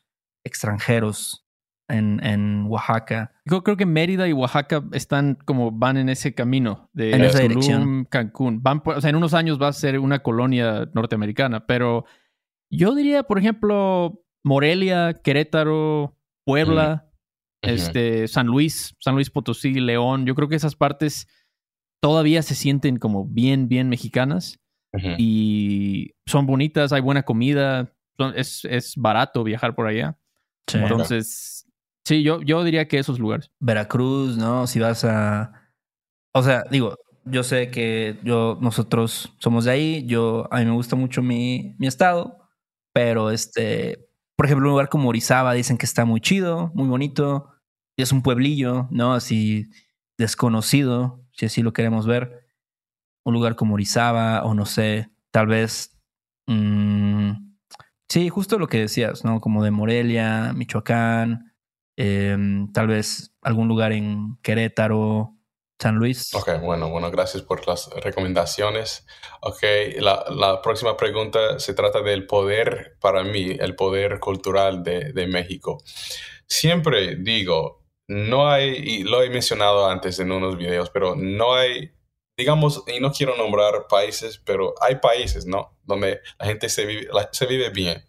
extranjeros 0.44 1.45
en, 1.88 2.24
en 2.24 2.66
Oaxaca. 2.66 3.32
Yo 3.44 3.62
creo 3.62 3.76
que 3.76 3.86
Mérida 3.86 4.28
y 4.28 4.32
Oaxaca 4.32 4.84
están 4.92 5.36
como 5.44 5.70
van 5.70 5.96
en 5.96 6.08
ese 6.08 6.34
camino 6.34 6.90
de 6.92 7.12
en 7.12 7.24
esa 7.24 7.40
dirección. 7.40 8.06
Cancún. 8.06 8.62
Van 8.62 8.82
o 8.84 9.00
sea, 9.00 9.10
en 9.10 9.16
unos 9.16 9.34
años 9.34 9.60
va 9.60 9.68
a 9.68 9.72
ser 9.72 9.98
una 9.98 10.20
colonia 10.20 10.88
norteamericana, 10.94 11.66
pero 11.66 12.04
yo 12.70 12.94
diría, 12.94 13.22
por 13.22 13.38
ejemplo, 13.38 14.24
Morelia, 14.44 15.14
Querétaro, 15.14 16.16
Puebla, 16.44 17.08
este, 17.62 18.28
San 18.28 18.46
Luis, 18.46 18.94
San 19.00 19.14
Luis 19.14 19.30
Potosí, 19.30 19.74
León. 19.74 20.26
Yo 20.26 20.34
creo 20.34 20.48
que 20.48 20.56
esas 20.56 20.76
partes 20.76 21.28
todavía 22.00 22.42
se 22.42 22.54
sienten 22.54 22.98
como 22.98 23.24
bien, 23.26 23.68
bien 23.68 23.88
mexicanas 23.88 24.60
y 25.18 26.14
son 26.24 26.46
bonitas, 26.46 26.92
hay 26.92 27.02
buena 27.02 27.22
comida, 27.22 27.92
es, 28.34 28.64
es 28.64 28.94
barato 28.96 29.44
viajar 29.44 29.74
por 29.74 29.86
allá. 29.86 30.18
Entonces, 30.72 31.65
Sí, 32.06 32.22
yo, 32.22 32.40
yo 32.40 32.62
diría 32.62 32.86
que 32.86 32.98
esos 33.00 33.18
lugares. 33.18 33.50
Veracruz, 33.58 34.36
¿no? 34.38 34.68
Si 34.68 34.78
vas 34.78 35.04
a. 35.04 35.52
O 36.32 36.42
sea, 36.44 36.62
digo, 36.70 36.94
yo 37.24 37.42
sé 37.42 37.70
que 37.72 38.20
yo, 38.22 38.58
nosotros 38.60 39.34
somos 39.40 39.64
de 39.64 39.72
ahí, 39.72 40.06
yo, 40.06 40.46
a 40.52 40.60
mí 40.60 40.66
me 40.66 40.70
gusta 40.72 40.94
mucho 40.94 41.20
mi, 41.20 41.74
mi 41.80 41.88
estado, 41.88 42.38
pero 42.92 43.32
este, 43.32 44.08
por 44.36 44.46
ejemplo, 44.46 44.68
un 44.68 44.72
lugar 44.74 44.88
como 44.88 45.08
Orizaba 45.08 45.52
dicen 45.54 45.78
que 45.78 45.86
está 45.86 46.04
muy 46.04 46.20
chido, 46.20 46.70
muy 46.74 46.86
bonito, 46.86 47.50
y 47.96 48.02
es 48.02 48.12
un 48.12 48.22
pueblillo, 48.22 48.86
¿no? 48.92 49.14
Así 49.14 49.68
desconocido, 50.16 51.24
si 51.32 51.46
así 51.46 51.62
lo 51.62 51.72
queremos 51.72 52.06
ver. 52.06 52.46
Un 53.24 53.34
lugar 53.34 53.56
como 53.56 53.74
Orizaba, 53.74 54.44
o 54.44 54.54
no 54.54 54.64
sé, 54.66 55.10
tal 55.32 55.48
vez. 55.48 55.98
Mmm, 56.46 57.32
sí, 58.08 58.28
justo 58.28 58.58
lo 58.58 58.68
que 58.68 58.78
decías, 58.78 59.24
¿no? 59.24 59.40
Como 59.40 59.64
de 59.64 59.72
Morelia, 59.72 60.52
Michoacán, 60.54 61.55
eh, 61.96 62.36
tal 62.72 62.88
vez 62.88 63.34
algún 63.42 63.68
lugar 63.68 63.92
en 63.92 64.38
Querétaro, 64.42 65.36
San 65.78 65.96
Luis. 65.96 66.34
Ok, 66.34 66.60
bueno, 66.62 66.88
bueno, 66.88 67.10
gracias 67.10 67.42
por 67.42 67.66
las 67.66 67.90
recomendaciones. 68.02 69.06
Ok, 69.42 69.62
la, 69.98 70.24
la, 70.30 70.62
próxima 70.62 70.96
pregunta 70.96 71.58
se 71.58 71.74
trata 71.74 72.00
del 72.00 72.26
poder, 72.26 72.96
para 73.00 73.24
mí, 73.24 73.56
el 73.58 73.76
poder 73.76 74.18
cultural 74.18 74.82
de, 74.82 75.12
de 75.12 75.26
México. 75.26 75.78
Siempre 76.46 77.16
digo, 77.16 77.84
no 78.08 78.48
hay, 78.48 78.70
y 78.70 79.02
lo 79.02 79.22
he 79.22 79.30
mencionado 79.30 79.88
antes 79.88 80.18
en 80.18 80.32
unos 80.32 80.56
videos, 80.56 80.90
pero 80.90 81.14
no 81.14 81.54
hay, 81.54 81.92
digamos, 82.38 82.84
y 82.86 83.00
no 83.00 83.12
quiero 83.12 83.36
nombrar 83.36 83.86
países, 83.88 84.40
pero 84.44 84.74
hay 84.80 84.96
países, 84.96 85.44
¿no? 85.46 85.76
Donde 85.82 86.20
la 86.38 86.46
gente 86.46 86.68
se 86.68 86.86
vive, 86.86 87.08
se 87.32 87.46
vive 87.46 87.70
bien. 87.70 88.04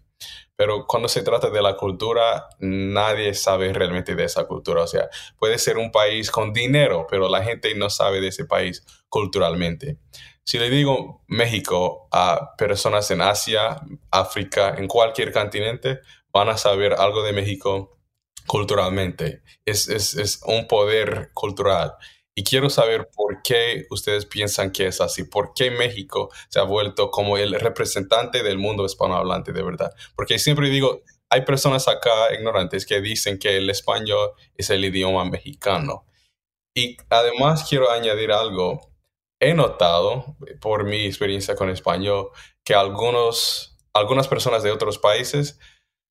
Pero 0.57 0.87
cuando 0.87 1.07
se 1.07 1.21
trata 1.21 1.51
de 1.51 1.61
la 1.61 1.77
cultura, 1.77 2.49
nadie 2.59 3.35
sabe 3.35 3.71
realmente 3.71 4.15
de 4.15 4.23
esa 4.25 4.45
cultura. 4.47 4.83
O 4.83 4.87
sea, 4.87 5.07
puede 5.37 5.59
ser 5.59 5.77
un 5.77 5.91
país 5.91 6.31
con 6.31 6.51
dinero, 6.51 7.05
pero 7.09 7.29
la 7.29 7.43
gente 7.43 7.73
no 7.75 7.91
sabe 7.91 8.19
de 8.19 8.29
ese 8.29 8.45
país 8.45 8.83
culturalmente. 9.07 9.99
Si 10.43 10.57
le 10.57 10.69
digo 10.71 11.23
México 11.27 12.07
a 12.11 12.55
personas 12.57 13.11
en 13.11 13.21
Asia, 13.21 13.81
África, 14.09 14.75
en 14.77 14.87
cualquier 14.87 15.31
continente, 15.31 15.99
van 16.33 16.49
a 16.49 16.57
saber 16.57 16.93
algo 16.93 17.21
de 17.21 17.33
México 17.33 17.99
culturalmente. 18.47 19.43
Es, 19.63 19.87
es, 19.89 20.15
es 20.15 20.41
un 20.45 20.67
poder 20.67 21.29
cultural. 21.33 21.93
Y 22.39 22.43
quiero 22.43 22.69
saber 22.69 23.09
por 23.15 23.41
qué 23.41 23.87
ustedes 23.89 24.27
piensan 24.27 24.71
que 24.71 24.85
es 24.85 25.01
así, 25.01 25.23
por 25.23 25.55
qué 25.55 25.71
México 25.71 26.29
se 26.49 26.59
ha 26.59 26.63
vuelto 26.63 27.09
como 27.09 27.35
el 27.35 27.59
representante 27.59 28.43
del 28.43 28.59
mundo 28.59 28.85
hispanohablante 28.85 29.51
de 29.53 29.63
verdad. 29.63 29.91
Porque 30.15 30.37
siempre 30.37 30.69
digo, 30.69 31.01
hay 31.31 31.41
personas 31.45 31.87
acá 31.87 32.31
ignorantes 32.35 32.85
que 32.85 33.01
dicen 33.01 33.39
que 33.39 33.57
el 33.57 33.67
español 33.71 34.33
es 34.55 34.69
el 34.69 34.85
idioma 34.85 35.25
mexicano. 35.25 36.05
Y 36.75 36.97
además 37.09 37.65
quiero 37.67 37.89
añadir 37.89 38.31
algo. 38.31 38.91
He 39.39 39.55
notado, 39.55 40.37
por 40.61 40.83
mi 40.83 41.05
experiencia 41.05 41.55
con 41.55 41.71
español, 41.71 42.29
que 42.63 42.75
algunos, 42.75 43.79
algunas 43.93 44.27
personas 44.27 44.61
de 44.61 44.69
otros 44.69 44.99
países 44.99 45.57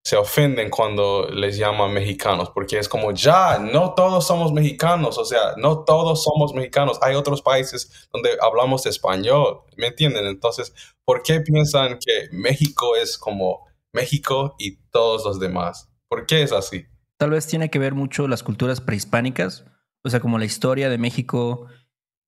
se 0.07 0.17
ofenden 0.17 0.71
cuando 0.71 1.29
les 1.31 1.59
llaman 1.59 1.93
mexicanos, 1.93 2.51
porque 2.51 2.79
es 2.79 2.89
como, 2.89 3.11
ya, 3.11 3.59
no 3.59 3.93
todos 3.95 4.25
somos 4.25 4.53
mexicanos, 4.53 5.19
o 5.19 5.25
sea, 5.25 5.55
no 5.57 5.83
todos 5.83 6.23
somos 6.23 6.55
mexicanos, 6.55 6.97
hay 7.03 7.17
otros 7.17 7.43
países 7.43 8.09
donde 8.13 8.31
hablamos 8.41 8.87
español, 8.87 9.63
¿me 9.77 9.89
entienden? 9.89 10.27
Entonces, 10.27 10.73
¿por 11.05 11.25
qué 11.25 11.41
piensan 11.41 11.99
que 11.99 12.29
México 12.31 12.95
es 12.95 13.19
como 13.19 13.67
México 13.93 14.55
y 14.61 14.77
todos 14.93 15.25
los 15.25 15.41
demás? 15.41 15.91
¿Por 16.07 16.25
qué 16.25 16.45
es 16.45 16.53
así? 16.53 16.87
Tal 17.19 17.31
vez 17.31 17.49
tiene 17.49 17.69
que 17.69 17.81
ver 17.81 17.95
mucho 17.95 18.29
las 18.29 18.45
culturas 18.45 18.81
prehispánicas, 18.81 19.65
o 20.05 20.09
sea, 20.09 20.21
como 20.21 20.39
la 20.39 20.45
historia 20.45 20.89
de 20.89 20.99
México, 20.99 21.67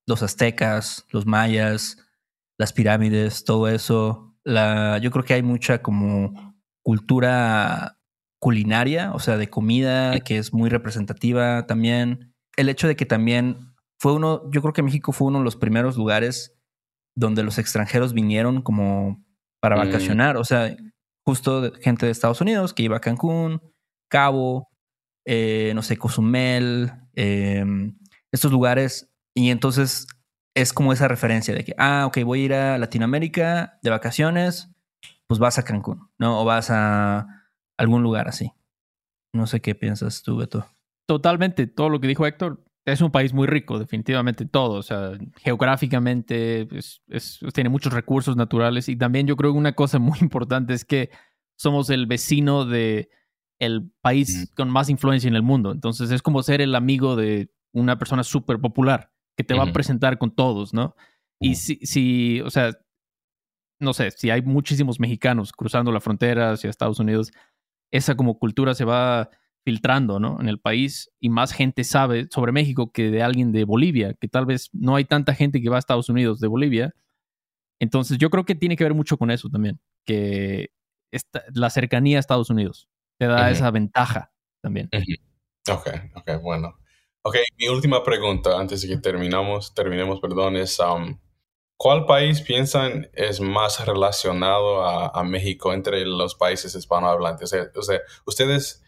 los 0.04 0.24
aztecas, 0.24 1.06
los 1.10 1.26
mayas, 1.26 1.96
las 2.58 2.72
pirámides, 2.72 3.44
todo 3.44 3.68
eso. 3.68 4.34
La, 4.42 4.98
yo 4.98 5.12
creo 5.12 5.24
que 5.24 5.34
hay 5.34 5.42
mucha 5.44 5.80
como 5.80 6.47
cultura 6.88 8.00
culinaria, 8.40 9.12
o 9.12 9.18
sea, 9.18 9.36
de 9.36 9.50
comida, 9.50 10.18
que 10.20 10.38
es 10.38 10.54
muy 10.54 10.70
representativa 10.70 11.66
también. 11.66 12.34
El 12.56 12.70
hecho 12.70 12.88
de 12.88 12.96
que 12.96 13.04
también 13.04 13.74
fue 13.98 14.14
uno, 14.14 14.50
yo 14.50 14.62
creo 14.62 14.72
que 14.72 14.82
México 14.82 15.12
fue 15.12 15.28
uno 15.28 15.40
de 15.40 15.44
los 15.44 15.56
primeros 15.56 15.98
lugares 15.98 16.58
donde 17.14 17.42
los 17.42 17.58
extranjeros 17.58 18.14
vinieron 18.14 18.62
como 18.62 19.22
para 19.60 19.76
mm. 19.76 19.78
vacacionar, 19.80 20.38
o 20.38 20.44
sea, 20.44 20.74
justo 21.26 21.74
gente 21.82 22.06
de 22.06 22.12
Estados 22.12 22.40
Unidos 22.40 22.72
que 22.72 22.84
iba 22.84 22.96
a 22.96 23.00
Cancún, 23.02 23.60
Cabo, 24.08 24.70
eh, 25.26 25.72
no 25.74 25.82
sé, 25.82 25.98
Cozumel, 25.98 26.90
em, 27.12 27.98
estos 28.32 28.50
lugares, 28.50 29.12
y 29.34 29.50
entonces 29.50 30.06
es 30.54 30.72
como 30.72 30.94
esa 30.94 31.06
referencia 31.06 31.54
de 31.54 31.64
que, 31.64 31.74
ah, 31.76 32.06
ok, 32.06 32.20
voy 32.24 32.40
a 32.40 32.44
ir 32.44 32.54
a 32.54 32.78
Latinoamérica 32.78 33.78
de 33.82 33.90
vacaciones, 33.90 34.70
pues 35.26 35.38
vas 35.38 35.58
a 35.58 35.64
Cancún, 35.64 36.10
¿no? 36.18 36.40
O 36.40 36.44
vas 36.44 36.70
a 36.70 37.44
algún 37.76 38.02
lugar 38.02 38.28
así. 38.28 38.52
No 39.32 39.46
sé 39.46 39.60
qué 39.60 39.74
piensas 39.74 40.22
tú, 40.22 40.36
Beto. 40.36 40.66
Totalmente, 41.06 41.66
todo 41.66 41.90
lo 41.90 42.00
que 42.00 42.08
dijo 42.08 42.26
Héctor. 42.26 42.64
Es 42.84 43.02
un 43.02 43.10
país 43.10 43.34
muy 43.34 43.46
rico, 43.46 43.78
definitivamente 43.78 44.46
todo. 44.46 44.74
O 44.74 44.82
sea, 44.82 45.12
geográficamente 45.36 46.66
pues, 46.66 47.02
tiene 47.52 47.68
muchos 47.68 47.92
recursos 47.92 48.36
naturales. 48.36 48.88
Y 48.88 48.96
también 48.96 49.26
yo 49.26 49.36
creo 49.36 49.52
que 49.52 49.58
una 49.58 49.74
cosa 49.74 49.98
muy 49.98 50.18
importante 50.20 50.72
es 50.72 50.84
que 50.84 51.10
somos 51.58 51.90
el 51.90 52.06
vecino 52.06 52.64
de 52.64 53.10
el 53.58 53.90
país 54.00 54.52
con 54.56 54.70
más 54.70 54.88
influencia 54.88 55.28
en 55.28 55.34
el 55.34 55.42
mundo. 55.42 55.72
Entonces 55.72 56.10
es 56.10 56.22
como 56.22 56.42
ser 56.42 56.60
el 56.60 56.74
amigo 56.74 57.16
de 57.16 57.50
una 57.72 57.98
persona 57.98 58.24
súper 58.24 58.60
popular 58.60 59.12
que 59.36 59.44
te 59.44 59.54
va 59.54 59.64
a 59.64 59.72
presentar 59.72 60.18
con 60.18 60.30
todos, 60.34 60.72
¿no? 60.72 60.96
Y 61.40 61.56
si, 61.56 61.76
si, 61.86 62.40
o 62.40 62.50
sea, 62.50 62.72
no 63.80 63.92
sé, 63.92 64.10
si 64.10 64.30
hay 64.30 64.42
muchísimos 64.42 65.00
mexicanos 65.00 65.52
cruzando 65.52 65.92
la 65.92 66.00
frontera 66.00 66.52
hacia 66.52 66.70
Estados 66.70 66.98
Unidos, 66.98 67.30
esa 67.90 68.16
como 68.16 68.38
cultura 68.38 68.74
se 68.74 68.84
va 68.84 69.30
filtrando, 69.64 70.18
¿no? 70.18 70.40
En 70.40 70.48
el 70.48 70.58
país 70.58 71.10
y 71.20 71.28
más 71.28 71.52
gente 71.52 71.84
sabe 71.84 72.26
sobre 72.30 72.52
México 72.52 72.90
que 72.92 73.10
de 73.10 73.22
alguien 73.22 73.52
de 73.52 73.64
Bolivia, 73.64 74.14
que 74.14 74.28
tal 74.28 74.46
vez 74.46 74.70
no 74.72 74.96
hay 74.96 75.04
tanta 75.04 75.34
gente 75.34 75.60
que 75.60 75.68
va 75.68 75.76
a 75.76 75.78
Estados 75.78 76.08
Unidos 76.08 76.40
de 76.40 76.48
Bolivia. 76.48 76.94
Entonces 77.80 78.18
yo 78.18 78.30
creo 78.30 78.44
que 78.44 78.54
tiene 78.54 78.76
que 78.76 78.84
ver 78.84 78.94
mucho 78.94 79.18
con 79.18 79.30
eso 79.30 79.48
también, 79.48 79.80
que 80.04 80.70
la 81.54 81.70
cercanía 81.70 82.16
a 82.16 82.20
Estados 82.20 82.50
Unidos 82.50 82.88
te 83.18 83.26
da 83.26 83.50
esa 83.50 83.70
ventaja 83.70 84.32
también. 84.62 84.88
Ok, 85.70 85.88
ok, 86.14 86.42
bueno. 86.42 86.78
Ok, 87.22 87.36
mi 87.58 87.68
última 87.68 88.02
pregunta 88.02 88.58
antes 88.58 88.82
de 88.82 88.88
que 88.88 88.96
terminamos, 88.96 89.74
terminemos, 89.74 90.20
perdón, 90.20 90.56
es... 90.56 90.78
Um, 90.78 91.18
¿Cuál 91.78 92.06
país 92.06 92.40
piensan 92.42 93.08
es 93.14 93.40
más 93.40 93.86
relacionado 93.86 94.82
a, 94.82 95.22
México 95.22 95.72
entre 95.72 96.04
los 96.04 96.34
países 96.34 96.74
hispanohablantes? 96.74 97.52
O 97.76 97.82
sea, 97.82 98.00
ustedes 98.26 98.82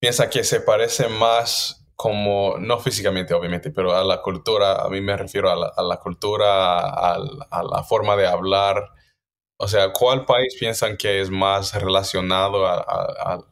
piensan 0.00 0.30
que 0.30 0.44
se 0.44 0.60
parece 0.60 1.08
más 1.08 1.84
como, 1.96 2.56
no 2.58 2.78
físicamente 2.78 3.34
obviamente, 3.34 3.72
pero 3.72 3.96
a 3.96 4.04
la 4.04 4.22
cultura, 4.22 4.84
a 4.84 4.88
mí 4.90 5.00
me 5.00 5.16
refiero 5.16 5.50
a 5.50 5.82
la, 5.82 5.96
cultura, 5.96 6.88
a, 6.88 7.18
la 7.18 7.82
forma 7.82 8.14
de 8.14 8.28
hablar. 8.28 8.92
O 9.58 9.66
sea, 9.66 9.92
¿cuál 9.92 10.24
país 10.24 10.54
piensan 10.58 10.96
que 10.96 11.20
es 11.20 11.30
más 11.30 11.74
relacionado 11.74 12.64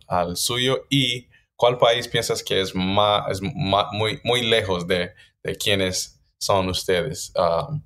al 0.07 0.37
suyo 0.37 0.85
y 0.89 1.29
cuál 1.57 1.79
país 1.79 2.07
piensas 2.07 2.45
que 2.45 2.61
es, 2.61 2.77
más, 2.77 3.29
es 3.29 3.43
muy, 3.43 4.21
muy 4.23 4.43
lejos 4.43 4.87
de, 4.87 5.15
de 5.43 5.57
quiénes 5.57 6.23
son 6.39 6.69
ustedes? 6.69 7.33
Um, 7.35 7.83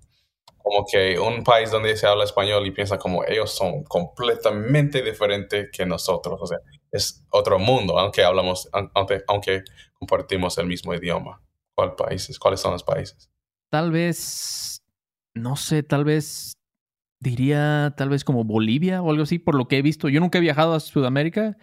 como 0.66 0.84
que 0.84 1.16
un 1.16 1.44
país 1.44 1.70
donde 1.70 1.96
se 1.96 2.08
habla 2.08 2.24
español 2.24 2.66
y 2.66 2.72
piensa 2.72 2.98
como 2.98 3.22
ellos 3.24 3.52
son 3.52 3.84
completamente 3.84 5.00
diferentes 5.00 5.68
que 5.70 5.86
nosotros. 5.86 6.40
O 6.42 6.46
sea, 6.48 6.58
es 6.90 7.24
otro 7.30 7.60
mundo, 7.60 7.96
aunque 8.00 8.24
hablamos, 8.24 8.68
aunque, 8.72 9.22
aunque 9.28 9.62
compartimos 9.94 10.58
el 10.58 10.66
mismo 10.66 10.92
idioma. 10.92 11.40
¿Cuál 11.72 11.94
países? 11.94 12.36
¿Cuáles 12.40 12.58
son 12.58 12.72
los 12.72 12.82
países? 12.82 13.30
Tal 13.70 13.92
vez, 13.92 14.82
no 15.34 15.54
sé, 15.54 15.84
tal 15.84 16.04
vez 16.04 16.54
diría, 17.20 17.94
tal 17.96 18.08
vez 18.08 18.24
como 18.24 18.42
Bolivia 18.42 19.02
o 19.02 19.10
algo 19.10 19.22
así, 19.22 19.38
por 19.38 19.54
lo 19.54 19.68
que 19.68 19.78
he 19.78 19.82
visto. 19.82 20.08
Yo 20.08 20.18
nunca 20.18 20.38
he 20.38 20.40
viajado 20.40 20.74
a 20.74 20.80
Sudamérica, 20.80 21.56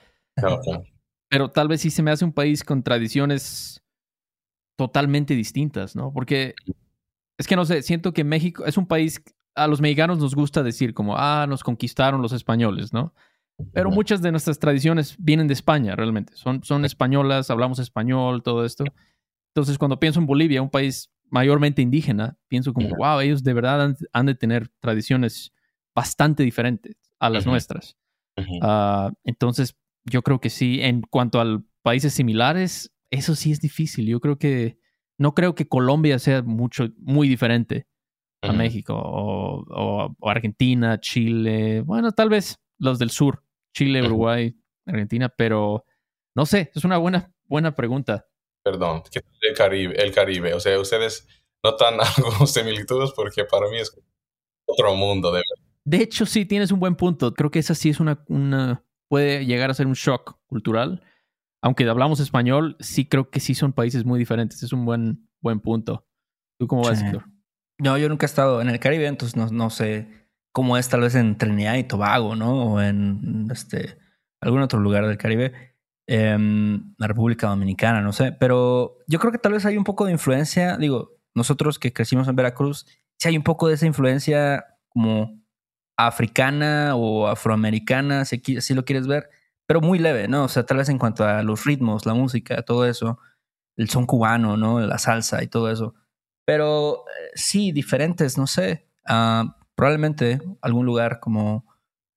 pero 1.30 1.52
tal 1.52 1.68
vez 1.68 1.82
sí 1.82 1.92
se 1.92 2.04
me 2.04 2.12
hace 2.12 2.24
un 2.24 2.32
país 2.32 2.64
con 2.64 2.84
tradiciones 2.84 3.84
totalmente 4.78 5.34
distintas, 5.34 5.94
¿no? 5.94 6.14
Porque 6.14 6.56
es 7.38 7.48
que 7.48 7.56
no 7.56 7.66
sé, 7.66 7.82
siento 7.82 8.14
que 8.14 8.24
México 8.24 8.66
es 8.66 8.78
un 8.78 8.88
país, 8.88 9.24
a 9.56 9.68
los 9.68 9.82
mexicanos 9.82 10.20
nos 10.20 10.36
gusta 10.36 10.64
decir 10.64 10.94
como, 10.94 11.16
ah, 11.18 11.46
nos 11.48 11.64
conquistaron 11.64 12.22
los 12.22 12.32
españoles, 12.32 12.94
¿no? 12.94 13.14
Pero 13.72 13.92
muchas 13.92 14.22
de 14.22 14.32
nuestras 14.32 14.60
tradiciones 14.60 15.16
vienen 15.20 15.48
de 15.48 15.54
España, 15.54 15.96
realmente. 15.96 16.36
Son, 16.36 16.64
son 16.64 16.86
españolas, 16.86 17.52
hablamos 17.52 17.80
español, 17.80 18.42
todo 18.42 18.66
esto. 18.66 18.84
Entonces, 19.54 19.78
cuando 19.78 20.00
pienso 20.00 20.20
en 20.20 20.26
Bolivia, 20.26 20.62
un 20.62 20.72
país 20.72 21.12
mayormente 21.30 21.82
indígena, 21.82 22.38
pienso 22.48 22.74
como, 22.74 22.90
wow, 22.98 23.20
ellos 23.20 23.44
de 23.44 23.54
verdad 23.54 23.96
han, 24.12 24.26
de 24.26 24.36
tener 24.36 24.70
tradiciones 24.80 25.54
bastante 25.96 26.44
diferentes 26.44 26.96
a 27.20 27.30
las 27.30 27.46
nuestras. 27.46 27.96
Ah, 28.62 29.12
entonces, 29.24 29.76
yo 30.04 30.24
creo 30.24 30.42
que 30.42 30.50
sí, 30.50 30.82
en 30.82 31.02
cuanto 31.02 31.40
a 31.40 31.62
países 31.84 32.14
similares, 32.14 32.92
eso 33.12 33.36
sí 33.36 33.52
es 33.52 33.62
difícil. 33.62 34.08
Yo 34.08 34.20
creo 34.20 34.38
que 34.38 34.80
no 35.20 35.34
creo 35.34 35.56
que 35.56 35.68
Colombia 35.68 36.20
sea 36.20 36.42
mucho, 36.42 36.90
muy 36.98 37.28
diferente 37.28 37.88
a. 38.42 38.52
México 38.52 38.94
o, 38.96 39.64
o- 39.70 40.16
o 40.20 40.30
Argentina, 40.30 41.00
Chile, 41.00 41.82
bueno, 41.82 42.12
tal 42.12 42.30
vez 42.30 42.58
los 42.78 43.00
del 43.00 43.10
sur, 43.10 43.42
Chile. 43.76 44.02
Uruguay, 44.04 44.56
Argentina, 44.86 45.30
pero 45.30 45.86
no 46.36 46.46
sé, 46.46 46.70
es 46.76 46.84
una 46.84 46.98
buena, 46.98 47.32
buena 47.46 47.74
pregunta. 47.76 48.26
Perdón, 48.64 49.04
¿qué 49.12 49.22
tal 49.22 49.32
el 49.42 49.56
Caribe? 49.56 49.96
El 50.04 50.12
Caribe. 50.14 50.54
O 50.54 50.60
sea, 50.60 50.78
ustedes 50.80 51.28
notan 51.64 51.96
algunas 52.18 52.52
similitudes 52.52 53.12
porque 53.16 53.46
para 53.46 53.70
mí 53.70 53.78
es 53.78 53.96
otro 54.66 54.96
mundo, 54.96 55.30
de 55.32 55.38
verdad. 55.38 55.64
De 55.86 55.98
hecho, 55.98 56.26
sí, 56.26 56.46
tienes 56.46 56.72
un 56.72 56.80
buen 56.80 56.96
punto. 56.96 57.34
Creo 57.34 57.52
que 57.52 57.60
esa 57.60 57.76
sí 57.76 57.90
es 57.90 58.00
una, 58.00 58.24
una 58.28 58.84
puede 59.10 59.46
llegar 59.46 59.70
a 59.70 59.74
ser 59.74 59.88
un 59.88 59.94
shock 59.94 60.38
cultural. 60.48 61.02
Aunque 61.64 61.88
hablamos 61.88 62.20
español, 62.20 62.76
sí 62.82 63.06
creo 63.06 63.30
que 63.30 63.40
sí 63.40 63.56
son 63.56 63.72
países 63.72 64.04
muy 64.04 64.20
diferentes. 64.20 64.62
Es 64.62 64.74
un 64.74 64.86
buen, 64.86 65.30
buen 65.42 65.62
punto. 65.62 66.06
¿Tú 66.60 66.68
cómo 66.68 66.84
vas, 66.84 67.00
Sí. 67.00 67.06
Héctor? 67.06 67.26
No, 67.80 67.98
yo 67.98 68.10
nunca 68.10 68.26
he 68.26 68.28
estado 68.28 68.62
en 68.62 68.70
el 68.70 68.80
Caribe, 68.80 69.08
entonces 69.08 69.36
no, 69.36 69.48
no 69.48 69.70
sé 69.70 70.08
cómo 70.52 70.78
es 70.78 70.90
tal 70.90 71.02
vez 71.02 71.16
en 71.16 71.38
Trinidad 71.38 71.76
y 71.76 71.86
Tobago, 71.86 72.36
¿no? 72.36 72.74
O 72.74 72.82
en 72.82 73.48
este 73.50 73.98
algún 74.42 74.62
otro 74.62 74.80
lugar 74.80 75.08
del 75.08 75.18
Caribe. 75.18 75.54
Em, 76.06 76.94
la 76.98 77.08
República 77.08 77.48
Dominicana, 77.48 78.02
no 78.02 78.12
sé. 78.12 78.34
Pero 78.34 78.98
yo 79.08 79.20
creo 79.20 79.32
que 79.32 79.38
tal 79.38 79.54
vez 79.54 79.66
hay 79.66 79.78
un 79.78 79.86
poco 79.86 80.06
de 80.06 80.12
influencia. 80.12 80.76
Digo, 80.78 81.18
nosotros 81.34 81.80
que 81.80 81.94
crecimos 81.94 82.28
en 82.28 82.36
Veracruz, 82.36 82.86
sí 83.18 83.30
hay 83.30 83.38
un 83.38 83.44
poco 83.44 83.70
de 83.70 83.76
esa 83.76 83.86
influencia 83.86 84.66
como 84.90 85.42
africana 85.98 86.96
o 86.96 87.28
afroamericana, 87.28 88.26
si, 88.26 88.42
si 88.60 88.74
lo 88.74 88.84
quieres 88.84 89.08
ver, 89.08 89.30
pero 89.68 89.82
muy 89.82 90.00
leve, 90.00 90.28
¿no? 90.28 90.46
O 90.46 90.48
sea, 90.48 90.66
tal 90.66 90.78
vez 90.78 90.90
en 90.90 91.00
cuanto 91.00 91.26
a 91.26 91.44
los 91.44 91.66
ritmos, 91.66 92.06
la 92.06 92.14
música, 92.14 92.62
todo 92.64 92.86
eso, 92.86 93.20
el 93.78 93.90
son 93.90 94.06
cubano, 94.06 94.58
¿no? 94.58 94.80
La 94.82 94.98
salsa 94.98 95.44
y 95.44 95.48
todo 95.48 95.72
eso. 95.72 95.96
Pero 96.46 97.06
eh, 97.08 97.32
sí, 97.36 97.72
diferentes, 97.72 98.38
no 98.38 98.48
sé. 98.48 98.88
Ah, 99.08 99.58
probablemente 99.76 100.42
algún 100.62 100.86
lugar 100.86 101.20
como 101.20 101.66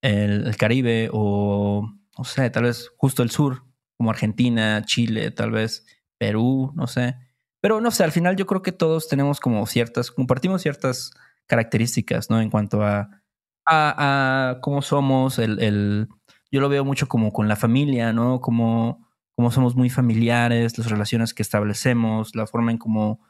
el, 0.02 0.46
el 0.46 0.56
Caribe 0.56 1.10
o, 1.12 1.88
no 2.18 2.24
sé, 2.24 2.50
tal 2.50 2.64
vez 2.64 2.90
justo 2.96 3.22
el 3.22 3.30
sur, 3.30 3.64
como 3.96 4.10
Argentina, 4.10 4.82
Chile, 4.84 5.30
tal 5.30 5.50
vez 5.50 5.86
Perú, 6.18 6.72
no 6.74 6.86
sé. 6.86 7.16
Pero 7.60 7.80
no 7.80 7.90
sé, 7.90 8.04
al 8.04 8.12
final 8.12 8.36
yo 8.36 8.46
creo 8.46 8.62
que 8.62 8.72
todos 8.72 9.08
tenemos 9.08 9.40
como 9.40 9.66
ciertas, 9.66 10.10
compartimos 10.10 10.62
ciertas 10.62 11.12
características, 11.46 12.30
¿no? 12.30 12.40
En 12.40 12.50
cuanto 12.50 12.82
a, 12.82 13.22
a, 13.66 14.50
a 14.50 14.60
cómo 14.60 14.82
somos, 14.82 15.38
el, 15.38 15.60
el, 15.60 16.08
yo 16.50 16.60
lo 16.60 16.68
veo 16.68 16.84
mucho 16.84 17.08
como 17.08 17.32
con 17.32 17.48
la 17.48 17.56
familia, 17.56 18.12
¿no? 18.12 18.40
Como, 18.40 19.06
como 19.36 19.50
somos 19.50 19.76
muy 19.76 19.90
familiares, 19.90 20.78
las 20.78 20.90
relaciones 20.90 21.34
que 21.34 21.42
establecemos, 21.42 22.34
la 22.34 22.46
forma 22.46 22.70
en 22.70 22.78
cómo 22.78 23.20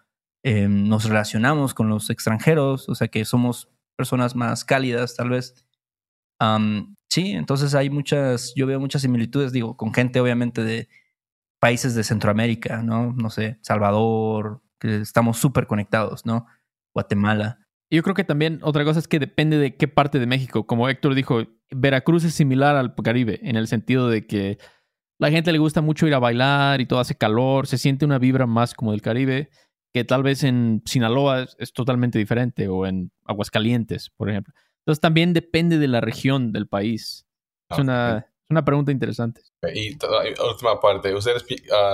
eh, 0.44 0.68
nos 0.68 1.04
relacionamos 1.04 1.75
con 1.75 1.88
los 1.88 2.11
extranjeros, 2.11 2.88
o 2.88 2.94
sea 2.94 3.08
que 3.08 3.25
somos 3.25 3.70
personas 3.96 4.37
más 4.37 4.64
cálidas 4.64 5.16
tal 5.16 5.30
vez. 5.30 5.66
Am, 6.38 6.96
sí, 7.11 7.32
entonces 7.32 7.75
hay 7.75 7.90
muchas, 7.90 8.52
yo 8.54 8.66
veo 8.66 8.78
muchas 8.78 9.02
similitudes, 9.02 9.52
digo, 9.52 9.76
con 9.76 9.92
gente 9.94 10.20
obviamente 10.20 10.62
de 10.62 10.88
países 11.61 11.94
de 11.94 12.04
Centroamérica, 12.04 12.82
¿no? 12.82 13.12
No 13.12 13.30
sé, 13.30 13.58
Salvador, 13.62 14.62
que 14.78 15.00
estamos 15.00 15.38
súper 15.38 15.66
conectados, 15.66 16.26
¿no? 16.26 16.46
Guatemala. 16.94 17.65
Yo 17.90 18.02
creo 18.02 18.14
que 18.14 18.25
también 18.25 18.61
otra 18.62 18.85
cosa 18.85 18.99
es 18.99 19.09
que 19.09 19.19
depende 19.19 19.59
de 19.59 19.76
qué 19.76 19.87
parte 19.87 20.19
de 20.19 20.26
México. 20.26 20.66
Como 20.66 20.88
Héctor 20.88 21.14
dijo, 21.14 21.43
Veracruz 21.71 22.25
es 22.25 22.35
similar 22.35 22.76
al 22.76 22.95
Caribe 22.95 23.40
en 23.43 23.57
el 23.57 23.69
sentido 23.69 24.09
de 24.09 24.26
que 24.26 24.59
la 25.19 25.31
gente 25.31 25.52
le 25.52 25.59
gusta 25.59 25.81
mucho 25.81 26.07
ir 26.07 26.14
a 26.14 26.19
bailar 26.19 26.81
y 26.81 26.87
todo 26.87 26.99
hace 26.99 27.14
calor, 27.14 27.66
se 27.66 27.78
siente 27.78 28.05
una 28.05 28.19
vibra 28.19 28.47
más 28.47 28.75
como 28.75 28.90
del 28.90 29.02
Caribe, 29.02 29.50
que 29.95 30.05
tal 30.05 30.23
vez 30.23 30.43
en 30.43 30.83
Sinaloa 30.85 31.43
es, 31.43 31.57
es 31.59 31.73
totalmente 31.73 32.19
diferente 32.19 32.69
o 32.69 32.87
en 32.87 33.12
Aguascalientes, 33.25 34.11
por 34.11 34.28
ejemplo. 34.31 34.52
Entonces 34.81 35.00
también 35.00 35.33
depende 35.33 35.78
de 35.78 35.88
la 35.88 36.00
región 36.00 36.52
del 36.52 36.69
país. 36.69 37.26
Es 37.71 37.78
una, 37.78 38.19
es 38.19 38.50
una 38.50 38.64
pregunta 38.64 38.93
interesante. 38.93 39.43
Y 39.75 39.97
última 40.49 40.80
parte, 40.80 41.15
¿ustedes 41.15 41.45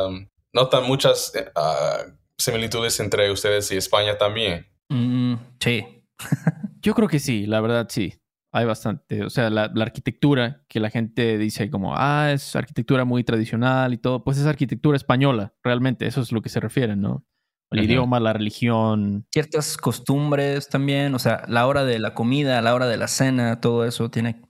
um, 0.07 0.29
notan 0.53 0.87
muchas 0.87 1.33
ah, 1.55 2.05
similitudes 2.37 3.01
entre 3.01 3.31
ustedes 3.31 3.71
y 3.73 3.77
España 3.77 4.19
también? 4.19 4.67
Mm, 4.93 5.35
sí, 5.59 5.85
Yo 6.83 6.95
creo 6.95 7.09
que 7.09 7.19
sí, 7.21 7.47
la 7.47 7.61
verdad 7.61 7.87
sí. 7.89 8.15
Hay 8.55 8.67
bastante. 8.67 9.25
O 9.25 9.31
sea, 9.31 9.49
la, 9.49 9.71
la 9.75 9.85
arquitectura 9.85 10.63
que 10.69 10.79
la 10.79 10.91
gente 10.91 11.39
dice 11.39 11.71
como, 11.71 11.95
ah, 11.97 12.33
es 12.33 12.55
arquitectura 12.55 13.07
muy 13.07 13.25
tradicional 13.25 13.95
y 13.95 13.99
todo, 13.99 14.25
pues 14.25 14.37
es 14.37 14.45
arquitectura 14.45 14.97
española, 14.97 15.55
realmente. 15.63 16.07
Eso 16.07 16.21
es 16.21 16.33
lo 16.33 16.43
que 16.43 16.51
se 16.51 16.61
refiere, 16.61 16.95
¿no? 16.95 17.25
El 17.71 17.85
idioma, 17.85 18.21
la 18.21 18.35
religión. 18.35 19.27
ciertas 19.33 19.79
costumbres 19.79 20.69
también, 20.69 21.15
o 21.15 21.19
sea, 21.19 21.45
la 21.49 21.67
hora 21.67 21.87
de 21.87 21.99
la 21.99 22.13
comida, 22.13 22.61
la 22.61 22.75
hora 22.75 22.87
de 22.87 22.99
la 22.99 23.09
cena, 23.09 23.63
todo 23.63 23.87
eso 23.87 24.11
tiene, 24.11 24.43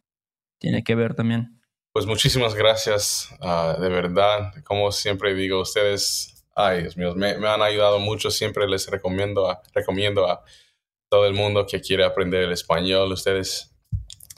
tiene 0.58 0.82
que 0.82 0.96
ver 0.96 1.14
también. 1.14 1.60
Pues 1.92 2.06
muchísimas 2.06 2.56
gracias, 2.56 3.32
ah, 3.40 3.76
de 3.80 3.88
verdad. 3.88 4.52
Como 4.64 4.90
siempre 4.90 5.34
digo, 5.34 5.60
ustedes, 5.60 6.31
ay 6.54 6.82
Dios 6.82 6.96
mío, 6.96 7.14
me, 7.14 7.36
me 7.38 7.48
han 7.48 7.62
ayudado 7.62 7.98
mucho. 7.98 8.30
Siempre 8.30 8.66
les 8.68 8.88
recomiendo 8.88 9.48
a, 9.50 9.62
recomiendo 9.74 10.28
a 10.30 10.42
todo 11.10 11.26
el 11.26 11.34
mundo 11.34 11.66
que 11.66 11.80
quiere 11.80 12.04
aprender 12.04 12.42
el 12.44 12.52
español. 12.52 13.12
Ustedes, 13.12 13.74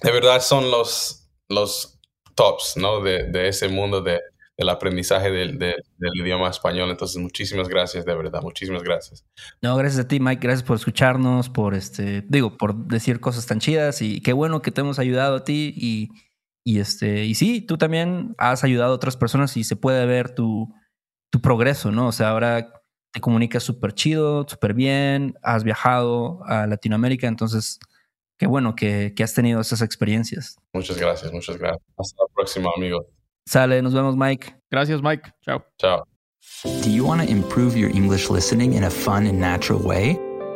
de 0.03 0.11
verdad, 0.13 0.41
son 0.41 0.71
los, 0.71 1.29
los 1.49 2.01
tops, 2.35 2.77
¿no? 2.77 3.01
De, 3.01 3.25
de 3.31 3.49
ese 3.49 3.69
mundo 3.69 4.01
de, 4.01 4.21
del 4.57 4.69
aprendizaje 4.69 5.31
del, 5.31 5.59
de- 5.59 5.77
del 5.99 6.11
idioma 6.17 6.49
español. 6.51 6.91
Entonces, 6.91 7.17
muchísimas 7.21 7.69
gracias, 7.69 8.05
de 8.05 8.15
verdad, 8.15 8.43
muchísimas 8.43 8.83
gracias. 8.83 9.25
No, 9.63 9.77
gracias 9.77 10.05
a 10.05 10.09
ti, 10.09 10.19
Mike, 10.21 10.41
gracias 10.43 10.67
por 10.67 10.77
escucharnos, 10.77 11.49
por 11.49 11.75
este, 11.75 12.25
digo, 12.29 12.57
por 12.57 12.75
decir 12.75 13.21
cosas 13.21 13.47
tan 13.47 13.61
chidas 13.61 14.03
y 14.03 14.21
qué 14.21 14.33
bueno 14.33 14.63
que 14.63 14.71
te 14.73 14.81
hemos 14.81 14.99
ayudado 14.99 15.37
a 15.37 15.45
ti 15.45 15.73
y, 15.77 16.09
y 16.65 16.81
este, 16.81 17.25
y 17.25 17.35
sí, 17.37 17.61
tú 17.61 17.79
también 17.79 18.35
has 18.39 18.65
ayudado 18.65 18.93
a 18.93 18.97
otras 18.97 19.17
personas 19.17 19.57
y 19.57 19.63
se 19.65 19.77
puede 19.77 20.05
ver 20.07 20.35
tu, 20.35 20.75
tu 21.35 21.41
progreso, 21.41 21.91
¿no? 21.91 22.07
O 22.07 22.13
sea, 22.13 22.31
ahora 22.31 22.81
te 23.11 23.21
comunicas 23.21 23.65
súper 23.65 23.93
chido, 23.93 24.47
súper 24.49 24.73
bien, 24.73 25.35
has 25.43 25.65
viajado 25.65 26.45
a 26.45 26.65
Latinoamérica, 26.69 27.27
entonces, 27.27 27.81
qué 28.39 28.47
bueno 28.47 28.77
que, 28.77 29.15
que 29.17 29.25
has 29.25 29.35
tenido 29.35 29.61
esas 29.61 29.83
experiencias. 29.83 30.57
Muchas 30.73 30.97
gracias, 30.97 31.33
muchas 31.33 31.59
gracias. 31.59 31.83
Hasta 31.99 32.23
la 32.23 32.29
próxima, 32.33 32.71
amigos. 32.77 33.07
Sale, 33.47 33.83
nos 33.83 33.93
vemos, 33.93 34.17
Mike. 34.17 34.55
Gracias, 34.71 35.03
Mike. 35.03 35.33
Chao. 35.41 35.65
Chao. 35.77 36.05
Do 36.85 36.89
you 36.89 37.05
want 37.05 37.21
to 37.21 37.29
improve 37.29 37.77
your 37.77 37.91
English 37.91 38.31
listening 38.31 38.75
in 38.75 38.85
a 38.85 38.91
fun 38.91 39.27
and 39.27 39.41
natural 39.41 39.81
way? 39.83 40.17